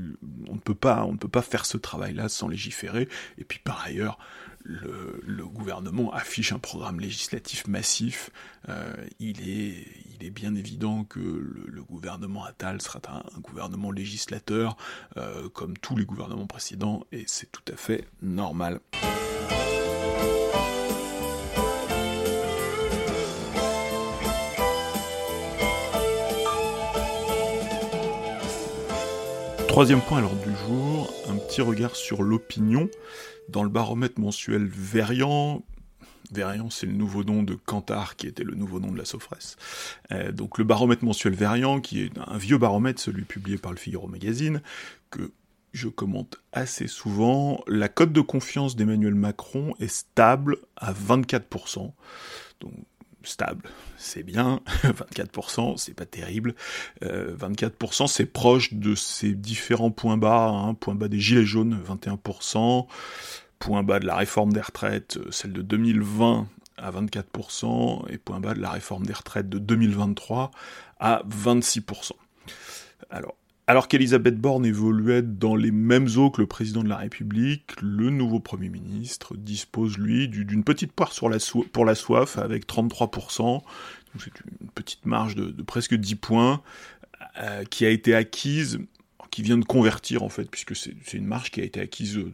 [0.49, 3.09] on ne peut pas, on ne peut pas faire ce travail-là sans légiférer.
[3.47, 4.19] Puis par ailleurs,
[4.67, 8.31] le, gouvernement affiche un programme législatif massif.
[8.69, 14.77] Euh, il, est, il est bien évident que le, gouvernement Attal sera un, gouvernement législateur,
[15.17, 18.81] euh, comme tous les gouvernements précédents, et c'est tout à fait normal.
[29.77, 32.89] Troisième point à l'ordre du jour, un petit regard sur l'opinion
[33.51, 35.63] dans le baromètre mensuel Verian,
[36.33, 39.59] Verian, c'est le nouveau nom de Kantar, qui était le nouveau nom de la Sofresse.
[40.13, 43.77] Euh, donc le baromètre mensuel Verian, qui est un vieux baromètre, celui publié par le
[43.77, 44.63] Figaro Magazine,
[45.11, 45.31] que
[45.75, 47.63] je commente assez souvent.
[47.67, 51.93] La cote de confiance d'Emmanuel Macron est stable à 24%.
[52.61, 52.73] Donc
[53.27, 54.61] stable, c'est bien.
[54.85, 56.55] 24%, c'est pas terrible.
[57.03, 60.49] 24%, euh, c'est proche de ces différents points bas.
[60.49, 60.75] Hein.
[60.75, 62.87] Point bas des Gilets jaunes, 21%
[63.59, 66.47] point bas de la réforme des retraites, euh, celle de 2020
[66.79, 70.51] à 24%, et point bas de la réforme des retraites de 2023
[71.01, 72.13] à 26%.
[73.11, 73.35] Alors,
[73.67, 78.11] alors qu'Elisabeth Borne évoluait dans les mêmes eaux que le président de la République, le
[78.11, 81.13] nouveau Premier ministre dispose, lui, d'une petite poire
[81.73, 83.63] pour la soif avec 33%,
[84.19, 86.63] c'est une petite marge de, presque 10 points,
[87.39, 88.79] euh, qui a été acquise,
[89.31, 92.33] qui vient de convertir en fait, puisque c'est une marge qui a été acquise euh,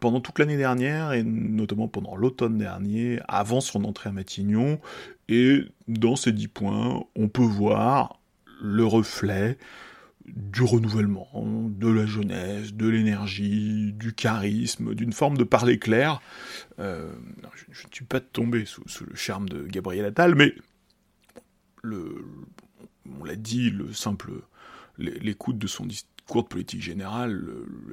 [0.00, 4.80] pendant toute l'année dernière, et notamment pendant l'automne dernier, avant son entrée à Matignon,
[5.28, 8.20] et dans ces dix points, on peut voir
[8.62, 9.58] le reflet
[10.26, 16.20] du renouvellement, de la jeunesse, de l'énergie, du charisme, d'une forme de parler clair.
[16.78, 17.10] Euh,
[17.70, 20.54] je, ne suis pas tombé sous, le charme de Gabriel Attal, mais
[21.84, 24.32] on l'a dit, le simple
[24.98, 25.88] l'écoute de son,
[26.30, 27.44] courte politique générale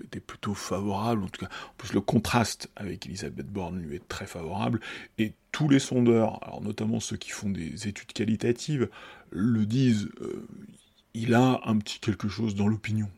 [0.04, 4.08] était plutôt favorable, en tout cas, en plus le contraste avec Elisabeth Borne lui est
[4.08, 4.80] très favorable,
[5.18, 8.90] et tous les sondeurs, alors notamment ceux qui font des études qualitatives,
[9.32, 10.48] le disent, euh,
[11.18, 13.10] il a un petit quelque chose dans l'opinion.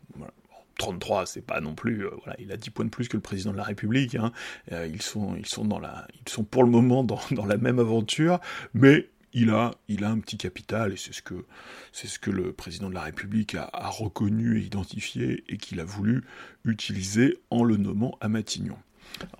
[0.77, 3.21] 33, c'est pas non plus, euh, voilà, il a 10 points de plus que le
[3.21, 4.31] président de la République, hein.
[4.71, 7.57] euh, ils, sont, ils, sont dans la, ils sont pour le moment dans, dans la
[7.57, 8.39] même aventure,
[8.73, 11.45] mais il a, il a un petit capital, et c'est ce que,
[11.91, 15.83] c'est ce que le président de la République a, reconnu et identifié, et qu'il a
[15.83, 16.23] voulu
[16.63, 18.77] utiliser en le nommant à Matignon.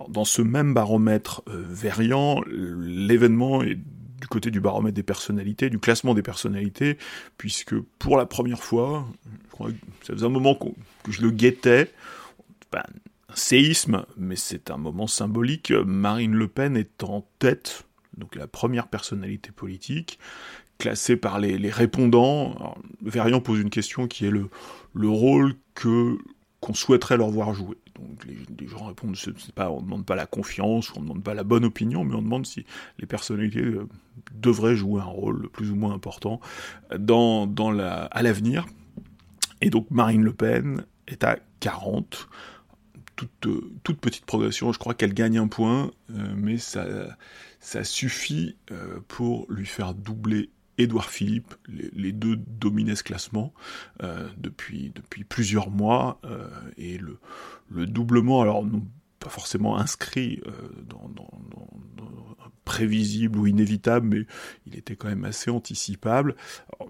[0.08, 3.78] dans ce même baromètre euh, variant, l'événement est
[4.20, 6.98] du côté du baromètre des personnalités, du classement des personnalités,
[7.38, 9.06] puisque pour la première fois,
[9.46, 11.90] je crois que ça faisait un moment que je le guettais,
[12.72, 12.82] un
[13.34, 17.84] séisme, mais c'est un moment symbolique, Marine Le Pen est en tête
[18.20, 20.18] donc la première personnalité politique,
[20.78, 22.76] classée par les, répondants.
[23.14, 26.18] Alors, pose une question qui est le rôle que
[26.60, 27.76] qu'on souhaiterait leur voir jouer.
[27.94, 29.16] Donc les, gens répondent,
[29.56, 32.22] on ne demande pas la confiance, on ne demande pas la bonne opinion, mais on
[32.22, 32.64] demande si
[32.98, 33.88] les personnalités euh,
[34.34, 36.40] devraient jouer un rôle plus ou moins important
[36.96, 38.66] dans, dans la, à l'avenir.
[39.62, 42.28] Et donc Marine Le Pen est à 40,
[43.16, 43.48] toute,
[43.82, 44.72] toute petite progression.
[44.72, 46.86] Je crois qu'elle gagne un point, mais ça,
[47.58, 48.56] ça suffit
[49.08, 50.48] pour lui faire doubler
[50.80, 53.52] Édouard Philippe, les, deux dominaient ce classement
[54.36, 56.20] depuis, depuis plusieurs mois,
[56.76, 57.18] et le,
[57.70, 58.86] le doublement, alors non
[59.18, 60.40] pas forcément inscrit
[60.88, 61.10] dans,
[62.70, 64.26] prévisible ou inévitable, mais
[64.64, 66.36] il était quand même assez anticipable.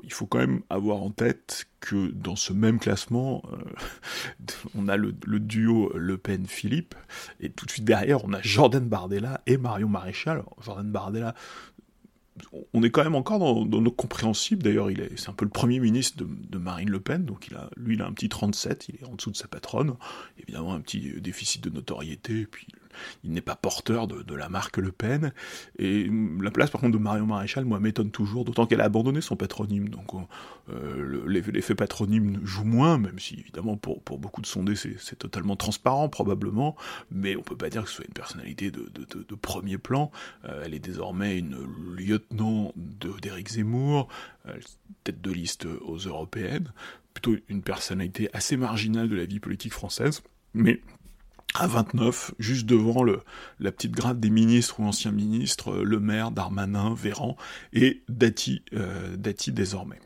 [0.05, 3.57] il faut quand même avoir en tête que dans ce même classement, euh,
[4.75, 6.95] on a le, duo Le Pen-Philippe,
[7.41, 10.43] et tout de suite derrière, on a Jordan Bardella et Marion Maréchal.
[10.61, 11.35] Jordan Bardella,
[12.73, 14.63] on est quand même encore dans, dans nos compréhensibles.
[14.63, 17.95] D'ailleurs, c'est un peu le premier ministre de, Marine Le Pen, donc il a, lui,
[17.95, 19.95] il a un petit 37, il est en dessous de sa patronne.
[20.39, 22.67] Évidemment, un petit déficit de notoriété, puis
[23.25, 25.33] il n'est pas porteur de, la marque Le Pen.
[25.79, 26.11] Et
[26.41, 29.37] la place, par contre, de Marion Maréchal, moi, m'étonne toujours, d'autant qu'elle a abandonné son
[29.37, 29.89] patronyme.
[29.89, 30.09] Donc,
[30.71, 36.09] euh, l'effet patronyme joue moins, même si, évidemment, pour, beaucoup de sondés, c'est totalement transparent,
[36.09, 36.77] probablement.
[37.11, 40.11] Mais on peut pas dire que ce soit une personnalité de, premier plan.
[40.45, 41.57] Euh, elle est désormais une
[41.97, 44.09] lieutenant d'Éric Zemmour,
[44.47, 44.59] euh,
[45.05, 46.73] tête de liste aux européennes.
[47.15, 50.23] Plutôt une personnalité assez marginale de la vie politique française.
[50.55, 50.81] Mais
[51.55, 53.21] à 29, juste devant le,
[53.59, 57.37] la petite grade des ministres ou anciens ministres, euh, Le Maire, Darmanin, Véran
[57.73, 60.01] et Dati, euh, désormais.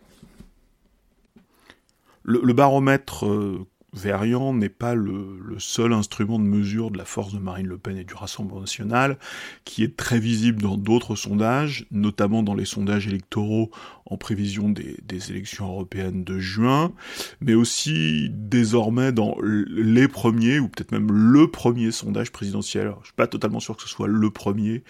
[2.22, 7.38] Le, baromètre euh, Verian n'est pas le, seul instrument de mesure de la force de
[7.38, 9.18] Marine Le Pen et du Rassemblement national,
[9.64, 13.70] qui est très visible dans d'autres sondages, notamment dans les sondages électoraux
[14.06, 16.92] en prévision des, élections européennes de juin,
[17.40, 22.92] mais aussi désormais dans les premiers, ou peut-être même le premier sondage présidentiel.
[23.00, 24.82] je suis pas totalement sûr que ce soit le premier,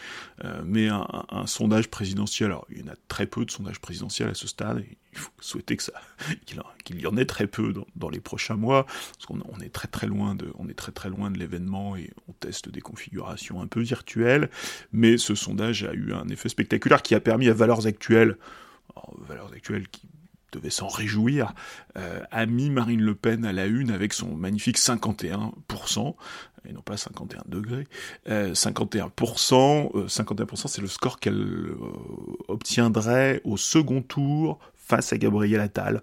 [0.45, 2.51] euh, mais un, sondage présidentiel.
[2.51, 4.83] Alors, il y en a très peu de sondages présidentiels à ce stade,
[5.15, 5.93] il faut souhaiter que ça,
[6.85, 9.89] qu'il y en ait très peu dans, les prochains mois, parce qu'on on est très
[9.89, 13.61] très loin de, on est très très loin de l'événement et on teste des configurations
[13.61, 14.51] un peu virtuelles.
[14.93, 18.37] Mais ce sondage a eu un effet spectaculaire qui a permis à Valeurs Actuelles
[19.19, 20.09] valeurs actuelles qui
[20.53, 21.53] devait s'en réjouir,
[21.99, 26.15] euh, a mis Marine Le Pen à la une avec son magnifique 51%,
[26.67, 27.89] et non pas 51 degrés,
[28.29, 31.77] 51%, 51% c'est le score qu'elle euh,
[32.47, 36.03] obtiendrait au second tour face à Gabriel Attal.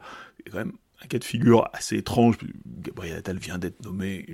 [0.49, 0.73] quand même
[1.03, 2.37] un cas de figure assez étrange.
[2.65, 4.25] Gabriel Attal vient d'être nommé.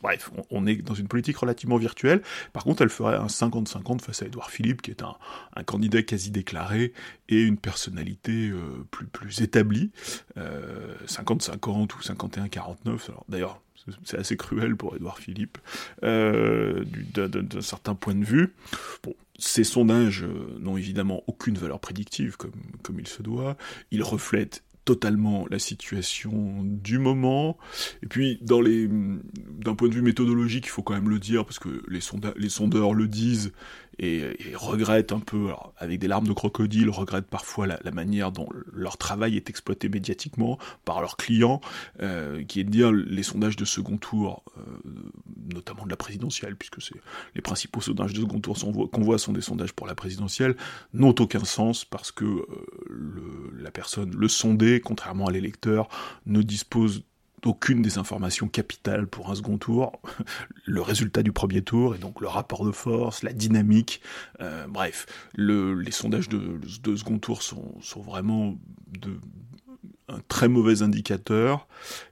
[0.00, 2.22] bref, on, est dans une politique relativement virtuelle.
[2.52, 5.16] Par contre, elle ferait un 50-50 face à Édouard Philippe, qui est un,
[5.64, 6.92] candidat quasi déclaré
[7.28, 9.90] et une personnalité euh, plus, plus établie.
[10.36, 13.10] 50-50 euh, ou 51-49.
[13.28, 13.60] D'ailleurs,
[14.04, 15.58] c'est assez cruel pour Édouard Philippe,
[16.04, 16.84] euh,
[17.14, 18.54] d'un certain point de vue.
[19.02, 20.24] Bon, ces sondages
[20.60, 23.56] n'ont évidemment aucune valeur prédictive, comme, comme il se doit.
[23.90, 27.56] Ils reflètent totalement la situation du moment.
[28.02, 31.44] Et puis, dans les, d'un point de vue méthodologique, il faut quand même le dire,
[31.44, 32.00] parce que les,
[32.36, 33.52] les sondeurs le disent,
[33.98, 38.96] et, regrettent un peu, avec des larmes de crocodile, regrettent parfois la, manière dont leur
[38.96, 41.60] travail est exploité médiatiquement par leurs clients,
[42.00, 44.62] euh, qui est de dire les sondages de second tour, euh,
[45.52, 47.00] notamment de la présidentielle, puisque c'est
[47.34, 48.56] les principaux sondages de second tour
[48.90, 50.56] qu'on voit sont des sondages pour la présidentielle,
[50.94, 52.46] n'ont aucun sens parce que euh,
[53.60, 55.88] la personne, le sondé, contrairement à l'électeur,
[56.26, 57.02] ne dispose
[57.44, 60.00] aucune des informations capitales pour un second tour,
[60.64, 64.00] le résultat du premier tour, et donc le rapport de force, la dynamique,
[64.40, 65.06] euh, bref,
[65.36, 66.60] les sondages de,
[66.96, 68.56] second tour sont, vraiment
[70.08, 71.66] un très mauvais indicateur,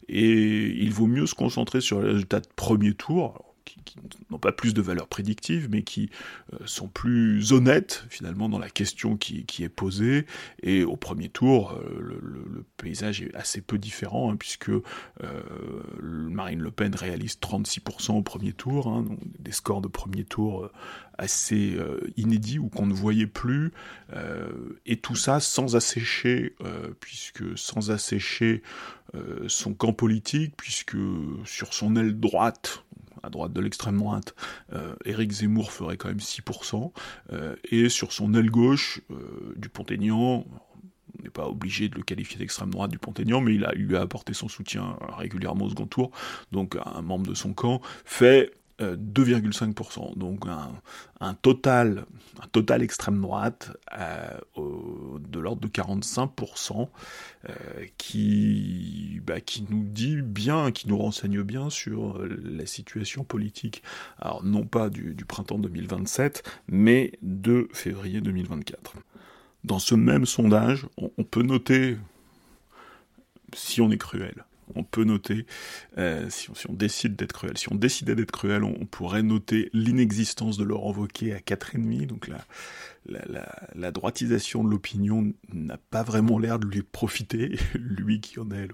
[0.09, 3.50] et il vaut mieux se concentrer sur les résultats de premier tour,
[3.85, 3.97] qui,
[4.31, 6.11] n'ont pas plus de valeur prédictive, mais qui
[6.53, 10.27] euh, sont plus honnêtes finalement dans la question qui, est posée.
[10.63, 14.83] Et au premier tour, euh, le, paysage est assez peu différent, hein, puisque euh,
[16.01, 20.71] Marine Le Pen réalise 36% au premier tour, hein, donc des scores de premier tour
[21.19, 21.77] assez
[22.17, 23.73] inédits ou qu'on ne voyait plus,
[24.87, 26.55] et tout ça sans assécher,
[26.99, 28.63] puisque sans assécher
[29.47, 30.97] son camp politique, puisque
[31.45, 32.85] sur son aile droite,
[33.23, 34.35] à droite de l'extrême droite,
[34.73, 36.93] euh, Éric Zemmour ferait quand même 6%,
[37.33, 40.45] euh, et sur son aile gauche, euh, du Pont-Aignan,
[41.19, 43.97] on n'est pas obligé de le qualifier d'extrême droite du Pont-Aignan, mais il a eu
[43.97, 46.11] à apporter son soutien régulièrement au second tour,
[46.53, 50.45] donc un membre de son camp, fait 2,5%, donc
[51.21, 52.07] un, total,
[52.43, 56.89] un total extrême droite euh, de l'ordre de 45%,
[57.49, 57.53] euh,
[57.99, 63.83] qui, bah, qui nous dit bien, qui nous renseigne bien sur la situation politique,
[64.43, 68.95] non pas du, printemps 2027, mais de février 2024.
[69.65, 71.99] Dans ce même sondage, on peut noter,
[73.53, 74.45] si on est cruel,
[74.75, 75.47] on peut noter,
[75.99, 80.57] euh, si, on, décide d'être cruel, si on décidait d'être cruel, on, pourrait noter l'inexistence
[80.57, 82.45] de Laurent Wauquiez à 4,5, donc la,
[83.75, 88.69] la, droitisation de l'opinion n'a pas vraiment l'air de lui profiter, lui qui en est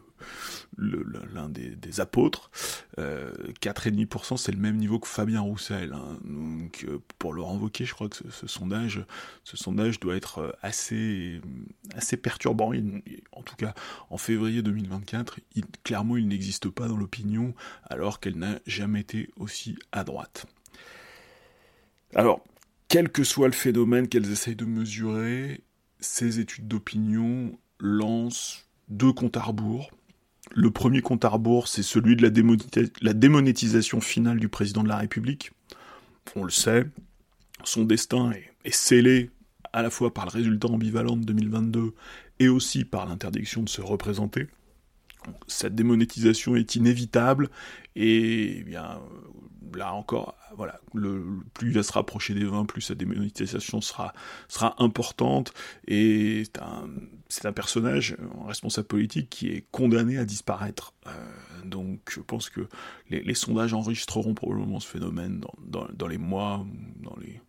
[0.78, 2.50] l'un des, apôtres.
[2.98, 5.92] Euh, 4,5%, c'est le même niveau que Fabien Roussel.
[5.92, 6.18] Hein.
[6.84, 9.00] Euh, pour Laurent Wauquiez, je crois que ce, sondage,
[10.00, 11.40] doit être euh, assez,
[11.94, 12.72] assez perturbant.
[13.32, 13.74] en tout cas,
[14.10, 15.40] en février 2024,
[15.84, 17.54] clairement, il n'existe pas dans l'opinion,
[17.84, 20.46] alors qu'elle n'a jamais été aussi à droite.
[22.14, 22.44] Alors,
[22.88, 25.62] quel que soit le phénomène qu'elles essayent de mesurer,
[26.00, 29.90] ces études d'opinion lancent deux comptes à rebours.
[30.54, 34.96] Le premier compte à rebours, c'est celui de la, démonétisation finale du président de la
[34.96, 35.52] République.
[36.34, 36.86] On le sait,
[37.64, 39.30] son destin est, est scellé
[39.72, 41.92] à la fois par le résultat ambivalent de 2022
[42.38, 44.46] et aussi par l'interdiction de se représenter.
[45.46, 47.50] Cette démonétisation est inévitable
[47.94, 49.00] et eh bien
[49.74, 51.24] là encore, voilà, le,
[51.54, 54.12] plus il va se rapprocher des 20, plus sa démonétisation sera,
[54.48, 55.52] sera importante,
[55.86, 56.44] et
[57.28, 60.94] c'est un, personnage, un responsable politique, qui est condamné à disparaître.
[61.06, 61.10] Euh,
[61.64, 62.68] donc je pense que
[63.10, 66.64] les, sondages enregistreront probablement ce phénomène dans, les mois,
[67.02, 67.40] dans les,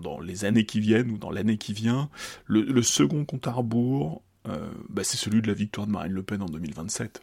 [0.00, 2.10] dans, les années qui viennent, ou dans l'année qui vient.
[2.46, 6.22] Le, second compte à rebours, euh, bah, c'est celui de la victoire de Marine Le
[6.22, 7.22] Pen en 2027.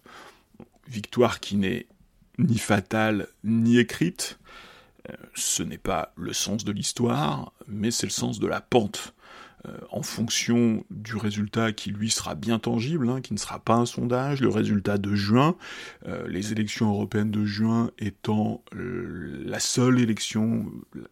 [0.87, 1.87] Victoire qui n'est
[2.37, 4.39] ni fatale, ni écrite.
[5.09, 9.13] Euh, ce n'est pas le sens de l'histoire, mais c'est le sens de la pente.
[9.67, 13.75] Euh, en fonction du résultat qui lui sera bien tangible, hein, qui ne sera pas
[13.75, 15.55] un sondage, le résultat de juin,
[16.27, 18.63] les élections européennes de juin étant
[19.51, 20.65] la seule élection,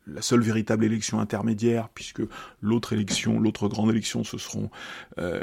[0.08, 2.22] la seule véritable élection intermédiaire, puisque
[2.62, 4.70] l'autre élection, l'autre grande élection, ce seront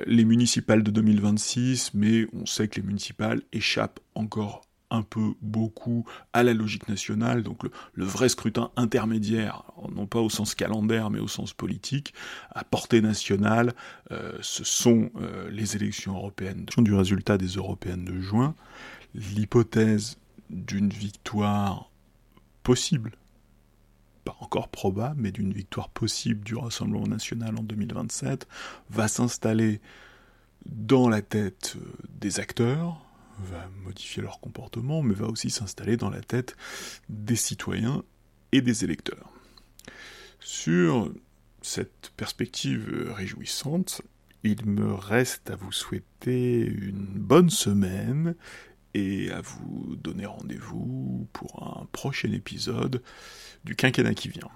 [0.07, 6.05] les municipales de 2026, mais on sait que les municipales échappent encore un peu beaucoup
[6.33, 7.63] à la logique nationale, donc
[7.95, 12.15] le, vrai scrutin intermédiaire, non pas au sens calendaire, mais au sens politique,
[12.51, 13.75] à portée nationale,
[14.13, 18.55] euh, ce sont euh, les élections européennes du résultat des européennes de juin.
[19.15, 20.19] L'hypothèse
[20.51, 21.91] d'une victoire
[22.67, 23.13] possible,
[24.25, 28.49] pas encore probable, mais d'une victoire possible du Rassemblement national en 2027,
[28.91, 29.81] va s'installer
[30.65, 33.01] dans la tête euh, des acteurs,
[33.39, 36.57] va modifier leur comportement, mais va aussi s'installer dans la tête
[37.09, 38.03] des citoyens
[38.51, 39.31] et des électeurs.
[40.41, 41.13] Sur
[41.63, 44.03] cette perspective réjouissante,
[44.43, 48.35] il me reste à vous souhaiter une bonne semaine
[48.97, 53.03] et à vous donner rendez-vous pour un prochain épisode
[53.65, 54.49] du quinquennat qui vient.